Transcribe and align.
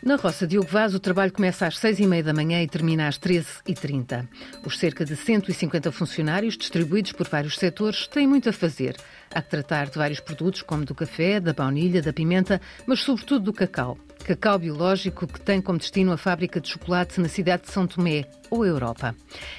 Na 0.00 0.14
Roça 0.14 0.46
Diogo 0.46 0.68
Vaz, 0.68 0.94
o 0.94 1.00
trabalho 1.00 1.32
começa 1.32 1.66
às 1.66 1.76
seis 1.76 1.98
e 1.98 2.06
meia 2.06 2.22
da 2.22 2.32
manhã 2.32 2.62
e 2.62 2.68
termina 2.68 3.08
às 3.08 3.18
13h30. 3.18 4.28
Os 4.64 4.78
cerca 4.78 5.04
de 5.04 5.16
150 5.16 5.90
funcionários, 5.90 6.56
distribuídos 6.56 7.12
por 7.12 7.28
vários 7.28 7.56
setores, 7.56 8.06
têm 8.06 8.26
muito 8.26 8.48
a 8.48 8.52
fazer. 8.52 8.96
Há 9.34 9.42
que 9.42 9.50
tratar 9.50 9.90
de 9.90 9.98
vários 9.98 10.20
produtos, 10.20 10.62
como 10.62 10.84
do 10.84 10.94
café, 10.94 11.40
da 11.40 11.52
baunilha, 11.52 12.00
da 12.00 12.12
pimenta, 12.12 12.60
mas 12.86 13.00
sobretudo 13.00 13.46
do 13.46 13.52
cacau. 13.52 13.98
Cacau 14.24 14.58
biológico 14.58 15.26
que 15.26 15.40
tem 15.40 15.60
como 15.60 15.78
destino 15.78 16.12
a 16.12 16.16
fábrica 16.16 16.60
de 16.60 16.68
chocolate 16.68 17.20
na 17.20 17.28
cidade 17.28 17.62
de 17.62 17.70
São 17.70 17.86
Tomé, 17.86 18.24
ou 18.50 18.64
Europa. 18.64 19.14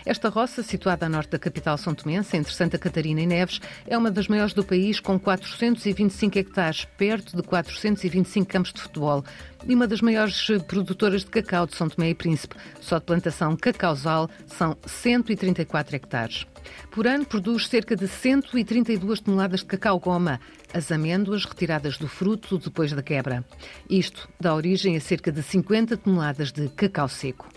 Esta 0.05 0.29
roça, 0.29 0.63
situada 0.63 1.05
a 1.05 1.09
norte 1.09 1.31
da 1.31 1.39
capital 1.39 1.77
são 1.77 1.93
tomense, 1.93 2.35
entre 2.37 2.53
Santa 2.53 2.77
Catarina 2.77 3.21
e 3.21 3.25
Neves, 3.25 3.59
é 3.87 3.97
uma 3.97 4.11
das 4.11 4.27
maiores 4.27 4.53
do 4.53 4.63
país, 4.63 4.99
com 4.99 5.19
425 5.19 6.37
hectares, 6.37 6.85
perto 6.97 7.35
de 7.35 7.43
425 7.43 8.47
campos 8.47 8.73
de 8.73 8.81
futebol, 8.81 9.23
e 9.67 9.75
uma 9.75 9.87
das 9.87 10.01
maiores 10.01 10.47
produtoras 10.67 11.23
de 11.23 11.29
cacau 11.29 11.65
de 11.65 11.75
São 11.75 11.89
Tomé 11.89 12.09
e 12.09 12.15
Príncipe. 12.15 12.55
Só 12.79 12.99
de 12.99 13.05
plantação 13.05 13.55
cacausal 13.55 14.29
são 14.47 14.77
134 14.85 15.95
hectares. 15.95 16.45
Por 16.91 17.07
ano 17.07 17.25
produz 17.25 17.67
cerca 17.67 17.95
de 17.95 18.07
132 18.07 19.19
toneladas 19.19 19.61
de 19.61 19.65
cacau-goma, 19.65 20.39
as 20.73 20.91
amêndoas 20.91 21.45
retiradas 21.45 21.97
do 21.97 22.07
fruto 22.07 22.57
depois 22.57 22.91
da 22.91 23.01
quebra. 23.01 23.43
Isto 23.89 24.29
dá 24.39 24.53
origem 24.53 24.95
a 24.95 25.01
cerca 25.01 25.31
de 25.31 25.41
50 25.41 25.97
toneladas 25.97 26.51
de 26.51 26.67
cacau 26.69 27.07
seco. 27.07 27.47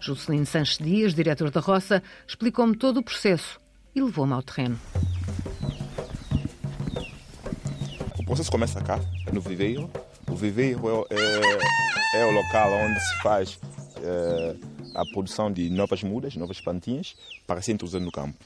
Juscelino 0.00 0.46
Sanches 0.46 0.78
Dias, 0.78 1.14
diretor 1.14 1.50
da 1.50 1.60
Roça, 1.60 2.02
explicou-me 2.26 2.76
todo 2.76 2.98
o 2.98 3.02
processo 3.02 3.58
e 3.94 4.02
levou-me 4.02 4.34
ao 4.34 4.42
terreno. 4.42 4.78
O 8.18 8.24
processo 8.24 8.50
começa 8.50 8.80
cá, 8.82 9.00
no 9.32 9.40
viveiro. 9.40 9.90
O 10.30 10.36
viveiro 10.36 11.06
é, 11.10 11.14
é, 12.16 12.20
é 12.22 12.26
o 12.26 12.30
local 12.30 12.72
onde 12.72 13.00
se 13.00 13.22
faz 13.22 13.58
é, 14.02 14.56
a 14.94 15.04
produção 15.06 15.52
de 15.52 15.68
novas 15.70 16.02
mudas, 16.02 16.36
novas 16.36 16.60
plantinhas, 16.60 17.16
para 17.46 17.60
ser 17.60 17.72
introduzida 17.72 18.04
no 18.04 18.12
campo. 18.12 18.38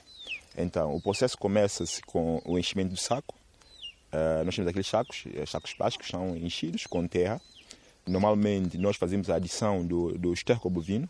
Então, 0.57 0.95
o 0.95 1.01
processo 1.01 1.37
começa-se 1.39 2.03
com 2.03 2.43
o 2.45 2.59
enchimento 2.59 2.91
do 2.91 2.97
saco. 2.97 3.35
Uh, 4.13 4.45
nós 4.45 4.55
temos 4.55 4.69
aqueles 4.69 4.87
sacos, 4.87 5.25
eh, 5.35 5.45
sacos 5.45 5.75
plásticos, 5.75 6.09
são 6.09 6.35
enchidos 6.35 6.87
com 6.87 7.07
terra. 7.07 7.41
Normalmente, 8.07 8.79
nós 8.79 8.97
fazemos 8.97 9.29
a 9.29 9.37
adição 9.37 9.87
do, 9.87 10.17
do 10.19 10.33
esterco 10.33 10.69
bovino. 10.71 11.09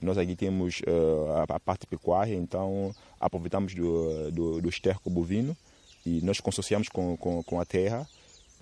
Nós 0.00 0.16
aqui 0.16 0.34
temos 0.34 0.80
uh, 0.80 1.32
a, 1.48 1.56
a, 1.56 1.60
parte 1.60 1.86
pecuária, 1.86 2.34
então 2.34 2.94
aproveitamos 3.20 3.74
do, 3.74 4.30
do, 4.32 4.62
do 4.62 4.68
esterco 4.68 5.10
bovino 5.10 5.54
e 6.06 6.22
nós 6.22 6.40
consociamos 6.40 6.88
com, 6.88 7.16
com, 7.18 7.42
com 7.42 7.60
a 7.60 7.66
terra 7.66 8.08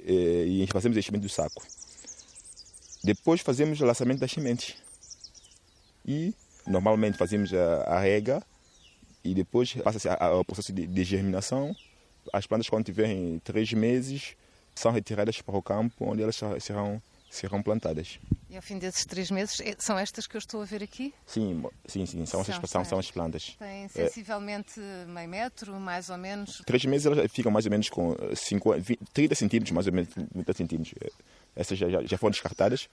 e, 0.04 0.64
e 0.64 0.66
fazemos 0.66 0.96
o 0.96 0.98
enchimento 0.98 1.22
do 1.22 1.28
saco. 1.28 1.62
Depois 3.02 3.40
fazemos 3.40 3.80
o 3.80 3.84
lançamento 3.84 4.18
das 4.18 4.32
sementes. 4.32 4.76
E 6.04 6.34
normalmente 6.66 7.18
fazemos 7.18 7.52
a, 7.52 7.82
a 7.84 8.00
rega 8.00 8.42
e 9.24 9.34
depois 9.34 9.72
passa-se 9.74 10.08
o 10.08 10.44
processo 10.44 10.72
de, 10.72 10.86
de 10.86 11.04
germinação. 11.04 11.74
As 12.32 12.46
plantas, 12.46 12.68
quando 12.68 12.84
tiverem 12.84 13.40
três 13.44 13.72
meses, 13.72 14.36
são 14.74 14.92
retiradas 14.92 15.40
para 15.40 15.56
o 15.56 15.62
campo, 15.62 16.10
onde 16.10 16.22
elas 16.22 16.40
serão, 16.60 17.02
serão 17.30 17.62
plantadas. 17.62 18.18
E 18.50 18.56
ao 18.56 18.62
fim 18.62 18.78
desses 18.78 19.04
três 19.04 19.30
meses, 19.30 19.60
é, 19.60 19.74
são 19.78 19.98
estas 19.98 20.26
que 20.26 20.36
eu 20.36 20.38
estou 20.38 20.62
a 20.62 20.64
ver 20.64 20.82
aqui? 20.82 21.12
Sim, 21.26 21.62
sim, 21.86 22.06
sim 22.06 22.24
são, 22.24 22.42
são, 22.42 22.54
essas, 22.54 22.70
são, 22.70 22.84
são 22.84 22.98
as 22.98 23.10
plantas. 23.10 23.56
Têm 23.58 23.88
sensivelmente 23.88 24.80
é, 24.80 25.04
meio 25.06 25.28
metro, 25.28 25.78
mais 25.78 26.08
ou 26.08 26.16
menos? 26.16 26.62
Três 26.64 26.84
meses 26.86 27.06
elas 27.06 27.30
ficam 27.30 27.52
mais 27.52 27.66
ou 27.66 27.70
menos 27.70 27.90
com 27.90 28.16
50, 28.34 28.80
20, 28.80 28.98
30 29.12 29.34
centímetros, 29.34 29.72
mais 29.72 29.86
ou 29.86 29.92
menos 29.92 30.08
30 30.32 30.52
centímetros. 30.54 30.94
Essas 31.54 31.76
já, 31.76 31.90
já, 31.90 32.02
já 32.02 32.16
foram 32.16 32.30
descartadas. 32.30 32.88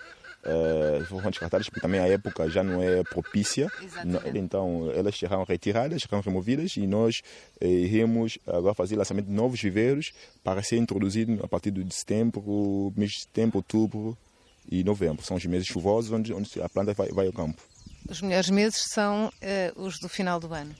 Uh, 0.46 1.04
foram 1.06 1.32
descartadas 1.32 1.68
porque 1.68 1.82
também 1.82 2.00
a 2.00 2.08
época 2.08 2.48
já 2.50 2.64
não 2.64 2.82
é 2.82 3.04
propícia. 3.04 3.68
Exatamente. 3.82 4.38
Então 4.38 4.92
elas 4.92 5.18
serão 5.18 5.44
retiradas, 5.44 6.04
serão 6.04 6.22
removidas 6.22 6.78
e 6.78 6.86
nós 6.86 7.22
eh, 7.60 7.68
iremos 7.68 8.38
agora 8.46 8.76
fazer 8.76 8.96
lançamento 8.96 9.26
de 9.26 9.34
novos 9.34 9.60
viveiros 9.60 10.14
para 10.44 10.62
ser 10.62 10.78
introduzido 10.78 11.44
a 11.44 11.48
partir 11.48 11.72
de 11.72 11.96
setembro, 11.96 12.94
mês 12.96 13.12
de 13.12 13.22
setembro, 13.22 13.58
outubro 13.58 14.18
e 14.70 14.84
novembro. 14.84 15.26
São 15.26 15.38
os 15.38 15.46
meses 15.46 15.68
chuvosos 15.68 16.12
onde, 16.12 16.32
onde 16.32 16.62
a 16.62 16.70
planta 16.70 16.94
vai, 16.94 17.10
vai 17.10 17.26
ao 17.26 17.34
campo. 17.34 17.62
Os 18.08 18.22
melhores 18.22 18.50
meses 18.52 18.84
são 18.94 19.28
uh, 19.28 19.82
os 19.82 20.00
do 20.00 20.08
final 20.08 20.40
do 20.40 20.54
ano? 20.54 20.76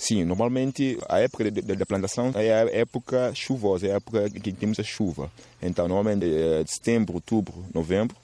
Sim, 0.00 0.24
normalmente 0.24 0.98
a 1.08 1.18
época 1.18 1.50
da 1.50 1.84
plantação 1.84 2.32
é 2.34 2.54
a 2.54 2.64
época 2.70 3.34
chuvosa, 3.34 3.86
é 3.86 3.92
a 3.92 3.96
época 3.96 4.30
que 4.30 4.50
temos 4.50 4.80
a 4.80 4.82
chuva. 4.82 5.30
Então, 5.60 5.86
normalmente 5.86 6.24
é 6.24 6.64
de 6.64 6.72
setembro, 6.72 7.16
outubro, 7.16 7.66
novembro, 7.74 8.16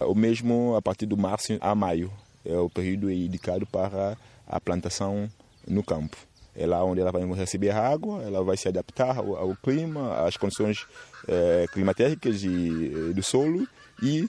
o 0.00 0.14
mesmo 0.14 0.74
a 0.76 0.82
partir 0.82 1.06
do 1.06 1.16
março 1.16 1.56
a 1.60 1.74
maio 1.74 2.10
é 2.44 2.56
o 2.56 2.70
período 2.70 3.10
indicado 3.10 3.66
para 3.66 4.16
a 4.46 4.60
plantação 4.60 5.28
no 5.66 5.82
campo. 5.82 6.16
É 6.54 6.66
lá 6.66 6.82
onde 6.84 7.00
ela 7.00 7.12
vai 7.12 7.22
receber 7.34 7.70
água, 7.70 8.22
ela 8.22 8.42
vai 8.42 8.56
se 8.56 8.66
adaptar 8.66 9.18
ao, 9.18 9.36
ao 9.36 9.56
clima, 9.56 10.24
às 10.26 10.36
condições 10.36 10.86
é, 11.28 11.66
climatéricas 11.72 12.42
e, 12.42 13.12
do 13.14 13.22
solo 13.22 13.66
e 14.02 14.28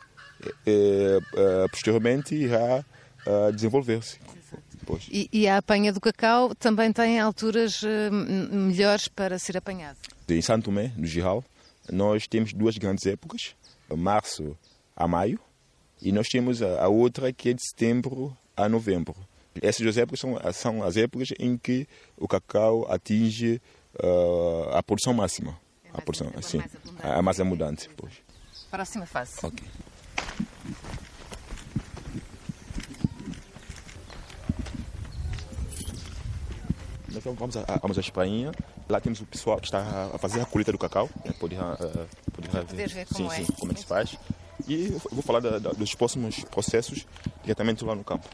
é, 0.65 1.19
é, 1.35 1.67
posteriormente 1.69 2.35
irá 2.35 2.83
desenvolver-se 3.53 4.19
e, 5.11 5.29
e, 5.33 5.47
a 5.47 5.57
apanha 5.57 5.91
do 5.91 5.99
cacau 5.99 6.55
também 6.55 6.93
tem 6.93 7.19
alturas 7.19 7.81
uh, 7.81 7.87
melhores 8.11 9.07
para 9.07 9.37
ser 9.37 9.57
apanhado? 9.57 9.97
Em 10.29 10.41
Santo 10.41 10.65
Tomé, 10.65 10.93
no 10.95 11.05
Giral, 11.05 11.43
nós 11.91 12.27
temos 12.27 12.53
duas 12.53 12.77
grandes 12.77 13.05
épocas, 13.05 13.55
março 13.95 14.57
a 14.95 15.07
maio, 15.07 15.39
e 16.01 16.11
nós 16.11 16.27
temos 16.27 16.61
a, 16.61 16.83
a 16.83 16.87
outra 16.87 17.31
que 17.33 17.49
é 17.49 17.53
de 17.53 17.61
setembro 17.61 18.35
a 18.55 18.67
novembro. 18.67 19.15
Essas 19.61 19.81
duas 19.81 19.97
épocas 19.97 20.19
são, 20.19 20.53
são 20.53 20.83
as 20.83 20.97
épocas 20.97 21.29
em 21.39 21.57
que 21.57 21.87
o 22.15 22.27
cacau 22.27 22.91
atinge 22.91 23.61
uh, 24.03 24.75
a 24.75 24.83
produção 24.83 25.13
máxima. 25.13 25.59
É 25.85 25.97
a 25.97 26.01
produção, 26.01 26.31
assim, 26.35 26.61
a 27.01 27.21
mais 27.21 27.39
abundante. 27.39 27.89
Pois. 27.95 28.13
Próxima 28.69 29.05
fase. 29.05 29.33
Ok. 29.43 29.67
Então 37.09 37.33
vamos, 37.33 37.57
a, 37.57 37.63
vamos 37.81 37.97
à 37.97 38.01
Espanha. 38.01 38.51
Lá 38.87 39.01
temos 39.01 39.19
o 39.19 39.25
pessoal 39.25 39.57
que 39.57 39.65
está 39.65 40.11
a 40.13 40.17
fazer 40.17 40.39
a 40.39 40.45
colheita 40.45 40.71
do 40.71 40.77
cacau. 40.77 41.09
Poder, 41.39 41.59
uh, 41.59 42.07
poder 42.31 42.65
ver, 42.65 42.89
ver 42.89 43.05
como 43.07 43.31
sim, 43.31 43.41
é. 43.41 43.45
sim, 43.45 43.51
como 43.53 43.71
é 43.71 43.75
que 43.75 43.81
se 43.81 43.85
faz. 43.87 44.17
E 44.67 44.87
vou 45.11 45.21
falar 45.21 45.39
da, 45.39 45.59
da, 45.59 45.71
dos 45.71 45.95
próximos 45.95 46.43
processos 46.45 47.05
diretamente 47.41 47.85
lá 47.85 47.95
no 47.95 48.03
campo. 48.03 48.27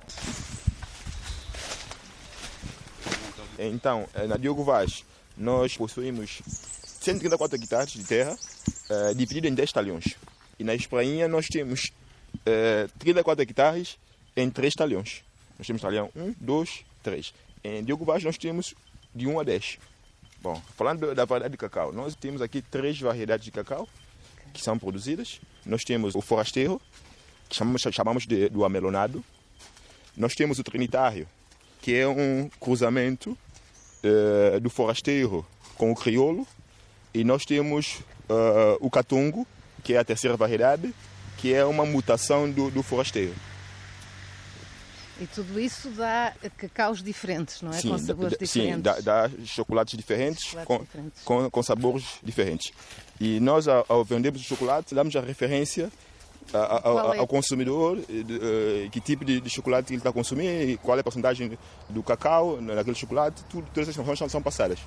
Então, 3.60 4.08
eh, 4.16 4.26
na 4.26 4.36
Diogo 4.36 4.64
Vaz, 4.64 5.06
nós 5.38 5.78
possuímos 5.78 6.42
134 7.04 7.58
hectares 7.58 7.94
de 7.94 8.04
terra, 8.04 8.38
uh, 8.90 9.16
dividido 9.16 9.48
em 9.48 9.54
10 9.54 9.72
talhões. 9.72 10.16
E 10.58 10.64
na 10.64 10.74
Espanha 10.74 11.28
nós 11.28 11.48
temos 11.48 11.92
uh, 12.36 12.90
34 13.00 13.44
hectares 13.44 13.98
em 14.36 14.50
3 14.50 14.74
talhões. 14.74 15.24
Nós 15.58 15.68
temos 15.68 15.82
talhão 15.82 16.10
1, 16.16 16.36
2, 16.40 16.86
3. 17.04 17.34
Em 17.64 17.84
Diogo 17.84 18.06
Vaz 18.06 18.24
nós 18.24 18.38
temos 18.38 18.74
de 19.14 19.28
1 19.28 19.40
a 19.40 19.44
10. 19.44 19.78
Bom, 20.42 20.62
falando 20.76 21.14
da 21.14 21.26
variedade 21.26 21.54
de 21.54 21.58
cacau, 21.58 21.94
nós 21.94 22.16
temos 22.16 22.42
aqui 22.42 22.62
três 22.62 23.00
variedades 23.00 23.46
de 23.46 23.52
cacau 23.52 23.88
que 24.54 24.62
são 24.62 24.78
produzidas. 24.78 25.42
Nós 25.66 25.84
temos 25.84 26.16
o 26.16 26.22
forasteiro, 26.22 26.80
que 27.50 27.56
chamamos, 27.56 27.82
chamamos 27.92 28.28
de, 28.28 28.50
do 28.50 28.64
amelonado. 28.64 29.24
Nós 30.16 30.36
temos 30.36 30.60
o 30.60 30.64
trinitário, 30.64 31.28
que 31.82 31.96
é 31.96 32.08
um 32.08 32.50
cruzamento 32.60 33.38
uh, 34.04 34.60
do 34.60 34.70
forasteiro 34.70 35.46
com 35.76 35.92
o 35.92 35.96
crioulo. 35.96 36.48
E 37.14 37.24
nós 37.24 37.46
temos 37.46 38.00
uh, 38.30 38.78
o 38.80 38.90
catungo, 38.90 39.46
que 39.84 39.94
é 39.94 39.98
a 39.98 40.04
terceira 40.04 40.38
variedade, 40.38 40.94
que 41.38 41.54
é 41.54 41.66
uma 41.66 41.86
mutação 41.86 42.50
do, 42.50 42.70
do 42.70 42.84
forasteiro. 42.84 43.34
E 45.22 45.28
tudo 45.28 45.60
isso 45.60 45.90
dá 45.92 46.34
cacaus 46.58 47.04
diferentes, 47.04 47.62
não 47.62 47.72
é? 47.72 47.80
Sim, 47.80 47.90
com 47.90 47.98
sabores 48.00 48.38
diferentes. 48.38 48.76
Sim, 48.76 48.82
dá, 48.82 49.00
dá 49.00 49.30
chocolates 49.46 49.96
diferentes, 49.96 50.56
com, 50.66 50.80
diferentes. 50.80 51.24
Com, 51.24 51.50
com, 51.52 51.64
sabores 51.64 52.06
diferentes. 52.24 52.72
E 53.20 53.40
nós, 53.40 53.68
ao, 53.68 53.86
ao 53.88 54.04
vendermos 54.04 54.42
o 54.42 54.44
chocolate, 54.44 54.96
damos 54.96 55.16
a 55.16 55.22
referência 55.22 55.92
a, 56.52 57.12
a, 57.12 57.16
é? 57.16 57.20
ao 57.20 57.28
consumidor 57.28 57.98
de, 58.02 58.90
que 58.92 59.00
tipo 59.00 59.24
de, 59.24 59.40
de, 59.40 59.50
chocolate 59.50 59.94
ele 59.94 60.00
está 60.00 60.10
a 60.10 60.14
consumir, 60.14 60.78
qual 60.78 60.98
é 60.98 61.02
a 61.02 61.04
porcentagem 61.04 61.58
do 61.90 62.04
cacau 62.04 62.60
naquele 62.60 62.96
chocolate, 62.96 63.44
tudo, 63.50 63.68
todas 63.74 63.90
essas 63.90 64.02
informações 64.02 64.32
são 64.32 64.42
passadas. 64.42 64.80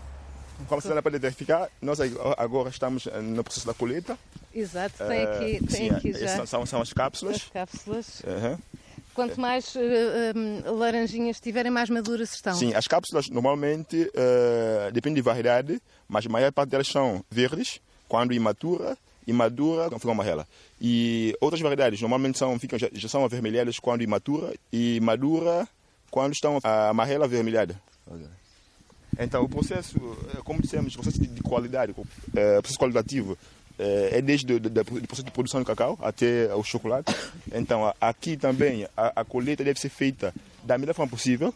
Como 0.69 0.81
dá 0.81 1.02
para 1.02 1.17
identificar, 1.17 1.69
nós 1.82 1.99
agora 2.38 2.70
estamos 2.70 3.06
no 3.06 3.44
processo 3.44 3.67
da 3.67 3.75
colheita. 3.75 4.19
Exato, 4.55 5.05
tem 5.06 5.22
aqui, 5.22 5.67
tem 5.67 5.90
aqui 5.90 6.12
já. 6.14 6.46
São, 6.46 6.64
são 6.64 6.81
as 6.81 6.93
cápsulas. 6.94 7.37
As 7.37 7.44
cápsulas. 7.50 8.22
Uhum. 8.25 8.58
Quanto 9.17 9.41
mais 9.41 9.75
uh, 9.75 9.81
uh, 9.81 10.77
laranjinhas 10.77 11.37
estiverem, 11.39 11.73
mais 11.73 11.91
maduras 11.91 12.33
estão. 12.35 12.55
Sim, 12.55 12.75
as 12.75 12.87
cápsulas 12.87 13.29
normalmente 13.29 13.97
uh, 13.97 14.93
depende 14.93 15.17
de 15.17 15.23
variedade, 15.23 15.83
mas 16.07 16.27
a 16.27 16.29
maior 16.29 16.53
parte 16.53 16.71
delas 16.71 16.87
são 16.87 17.25
verdes 17.31 17.81
quando 18.09 18.33
imatura 18.33 18.97
imadura 19.27 19.91
fica 19.99 20.11
amarela. 20.11 20.47
E 20.81 21.37
outras 21.41 21.61
variedades 21.61 22.01
normalmente 22.01 22.39
são, 22.39 22.59
ficam, 22.59 22.79
já, 22.79 22.89
já 22.93 23.09
são 23.09 23.25
avermelhadas 23.25 23.79
quando 23.79 24.03
imatura 24.03 24.55
e 24.73 25.01
madura 25.01 25.67
quando 26.11 26.33
estão 26.33 26.61
amarela 26.63 27.25
avermelhada. 27.25 27.81
Então 29.19 29.43
o 29.43 29.49
processo, 29.49 29.99
eh, 30.35 30.41
como 30.45 30.61
dissemos, 30.61 30.95
o 30.95 30.99
processo 30.99 31.21
de 31.21 31.43
qualidade, 31.43 31.93
o 31.97 32.07
eh, 32.37 32.61
processo 32.61 32.79
qualitativo 32.79 33.37
é 33.78 34.20
desde 34.20 34.55
o 34.55 34.61
processo 34.61 35.25
de 35.25 35.31
produção 35.31 35.61
do 35.61 35.67
cacau 35.67 35.99
até 36.02 36.55
o 36.55 36.62
chocolate. 36.62 37.14
Então 37.52 37.94
aqui 38.00 38.37
também 38.37 38.88
a, 38.96 39.20
a 39.20 39.25
colheita 39.25 39.62
deve 39.62 39.78
ser 39.78 39.88
feita 39.88 40.34
da 40.64 40.76
melhor 40.76 40.94
forma 40.94 41.11
possível. 41.11 41.55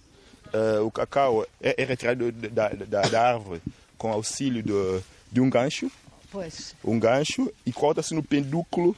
o 0.84 0.90
cacau 0.90 1.44
é, 1.60 1.82
é 1.82 1.84
retirado 1.84 2.30
da, 2.30 2.68
da, 2.68 3.02
da, 3.02 3.22
árvore 3.22 3.60
com 3.98 4.12
auxílio 4.12 4.62
do, 4.62 5.02
de 5.30 5.40
um 5.40 5.50
gancho. 5.50 5.90
Pois. 6.30 6.76
Um 6.84 6.98
gancho 6.98 7.52
e 7.66 7.72
corta-se 7.72 8.14
no 8.14 8.22
pendúculo 8.22 8.96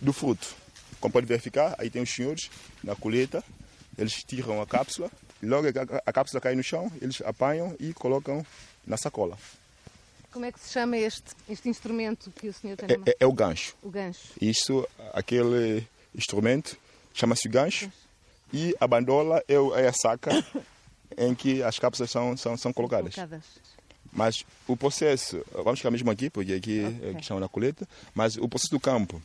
do 0.00 0.12
fruto. 0.12 0.54
Como 1.00 1.12
pode 1.12 1.26
verificar, 1.26 1.74
aí 1.78 1.90
tem 1.90 2.02
os 2.02 2.10
senhores 2.10 2.50
na 2.82 2.96
colheita, 2.96 3.44
eles 3.98 4.24
tiram 4.24 4.60
a 4.60 4.66
cápsula, 4.66 5.10
logo 5.42 5.68
a, 5.68 6.02
a 6.04 6.12
cápsula 6.12 6.40
cai 6.40 6.54
no 6.54 6.62
chão, 6.62 6.90
eles 7.00 7.20
apanham 7.22 7.76
e 7.78 7.92
colocam 7.92 8.44
na 8.86 8.96
sacola. 8.96 9.36
Como 10.36 10.44
é 10.44 10.52
que 10.52 10.60
se 10.60 10.70
chama 10.70 10.98
este, 10.98 11.34
este 11.48 11.66
instrumento 11.66 12.30
que 12.30 12.46
o 12.46 12.52
senhor 12.52 12.76
tem 12.76 12.90
é, 12.90 13.10
é, 13.10 13.16
é, 13.20 13.26
o 13.26 13.32
gancho. 13.32 13.74
O 13.82 13.88
gancho. 13.88 14.34
Isso, 14.38 14.86
aquele 15.14 15.88
instrumento, 16.14 16.76
chama-se 17.14 17.48
gancho. 17.48 17.90
E 18.52 18.76
a 18.78 18.86
bandola 18.86 19.42
é, 19.48 19.54
é 19.54 19.88
a 19.88 19.92
saca 19.94 20.30
em 21.16 21.34
que 21.34 21.62
as 21.62 21.78
cápsulas 21.78 22.10
são, 22.10 22.36
são, 22.36 22.54
são 22.54 22.70
colocadas. 22.70 23.14
colocadas. 23.14 23.44
Mas 24.12 24.44
o 24.68 24.76
processo, 24.76 25.42
vamos 25.54 25.78
ficar 25.78 25.90
mesmo 25.90 26.10
aqui, 26.10 26.28
porque 26.28 26.52
aqui 26.52 26.84
okay. 26.84 27.10
é 27.12 27.14
que 27.14 27.22
chama 27.24 27.40
na 27.40 27.48
colheita, 27.48 27.88
mas 28.14 28.36
o 28.36 28.46
processo 28.46 28.72
do 28.72 28.78
campo 28.78 29.22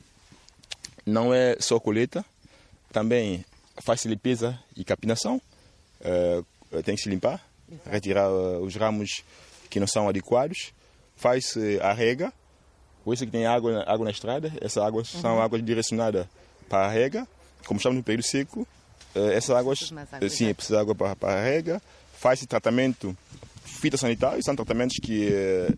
não 1.05 1.33
é 1.33 1.57
só 1.59 1.77
colheita, 1.77 2.23
também 2.89 3.43
faz-se 3.81 4.07
limpeza 4.07 4.57
e 4.77 4.85
capinação, 4.85 5.41
uh, 5.99 6.81
tem 6.83 6.95
que 6.95 7.01
se 7.01 7.09
limpar, 7.09 7.45
retirar 7.85 8.29
uh, 8.29 8.63
os 8.63 8.77
ramos 8.77 9.25
que 9.69 9.77
não 9.77 9.87
são 9.87 10.07
adequados, 10.07 10.71
faz-se 11.21 11.79
a 11.81 11.93
rega, 11.93 12.33
por 13.05 13.13
isso 13.13 13.25
que 13.25 13.31
tem 13.31 13.45
água, 13.45 13.83
água 13.87 14.05
na 14.05 14.11
estrada, 14.11 14.51
essas 14.59 14.83
águas 14.83 15.13
uhum. 15.13 15.21
são 15.21 15.41
águas 15.41 15.63
direcionadas 15.63 16.25
para 16.67 16.87
a 16.87 16.89
rega, 16.89 17.27
como 17.65 17.77
estamos 17.77 17.97
no 17.97 18.03
período 18.03 18.25
seco, 18.25 18.67
uh, 19.15 19.29
essas 19.31 19.55
águas, 19.55 19.93
água, 20.11 20.29
sim, 20.29 20.51
precisa 20.53 20.77
de 20.77 20.81
água 20.81 20.95
para, 20.95 21.15
para 21.15 21.39
a 21.39 21.43
rega, 21.43 21.79
faz-se 22.17 22.47
tratamento 22.47 23.15
fitossanitário, 23.63 24.43
são 24.43 24.55
tratamentos 24.55 24.97
que 24.97 25.29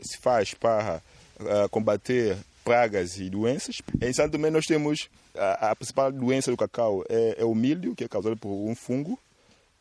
se 0.01 0.17
faz 0.17 0.53
para 0.53 1.01
combater 1.69 2.37
pragas 2.63 3.17
e 3.17 3.29
doenças. 3.29 3.81
Em 4.01 4.13
Santo 4.13 4.31
Tomé 4.33 4.49
nós 4.49 4.65
temos 4.65 5.09
a, 5.35 5.71
a, 5.71 5.75
principal 5.75 6.11
doença 6.11 6.49
do 6.49 6.57
cacau 6.57 7.03
é, 7.09 7.35
é 7.39 7.45
o 7.45 7.53
milho, 7.53 7.95
que 7.95 8.03
é 8.03 8.07
causado 8.07 8.37
por 8.37 8.49
um 8.49 8.75
fungo. 8.75 9.19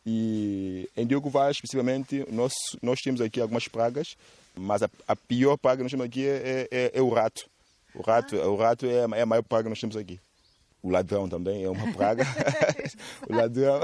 E 0.05 0.89
em 0.97 1.07
Diogo 1.07 1.29
Vaz, 1.29 1.55
especificamente, 1.55 2.25
nós, 2.29 2.53
nós 2.81 2.99
temos 2.99 3.21
aqui 3.21 3.39
algumas 3.39 3.67
pragas, 3.69 4.17
mas 4.55 4.83
a, 4.83 4.89
a 5.07 5.15
pior 5.15 5.57
praga 5.57 5.77
que 5.77 5.83
nós 5.83 5.91
temos 5.91 6.05
aqui 6.05 6.27
é, 6.27 6.67
é, 6.71 6.91
é 6.93 7.01
o 7.01 7.09
rato. 7.09 7.49
O 7.95 8.01
rato, 8.01 8.39
ah. 8.39 8.47
o 8.47 8.55
rato 8.55 8.85
é, 8.85 9.05
a, 9.05 9.17
é 9.17 9.21
a 9.21 9.25
maior 9.25 9.43
praga 9.43 9.63
que 9.63 9.69
nós 9.69 9.79
temos 9.79 9.95
aqui. 9.95 10.19
O 10.81 10.89
ladrão 10.89 11.29
também 11.29 11.63
é 11.63 11.69
uma 11.69 11.91
praga. 11.93 12.25
o 13.29 13.33
ladrão. 13.33 13.79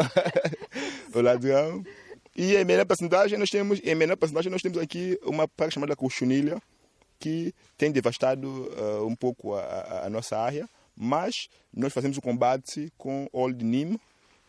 o 1.13 1.21
ladrão. 1.21 1.83
E 2.35 2.55
em 2.55 2.65
menor 2.65 2.85
porcentagem 2.85 3.37
nós 3.37 3.49
temos, 3.49 3.79
em 3.83 3.95
menor 3.95 4.15
porcentagem 4.17 4.51
nós 4.51 4.61
temos 4.61 4.77
aqui 4.77 5.19
uma 5.23 5.47
praga 5.47 5.71
chamada 5.71 5.95
cochonilha, 5.95 6.61
que 7.19 7.53
tem 7.77 7.91
devastado 7.91 8.47
uh, 8.47 9.05
um 9.05 9.15
pouco 9.15 9.55
a, 9.55 10.05
a, 10.05 10.09
nossa 10.09 10.37
área, 10.37 10.69
mas 10.95 11.49
nós 11.73 11.91
fazemos 11.91 12.17
o 12.17 12.21
combate 12.21 12.91
com 12.97 13.27
óleo 13.33 13.55
de 13.55 13.65
nimo, 13.65 13.99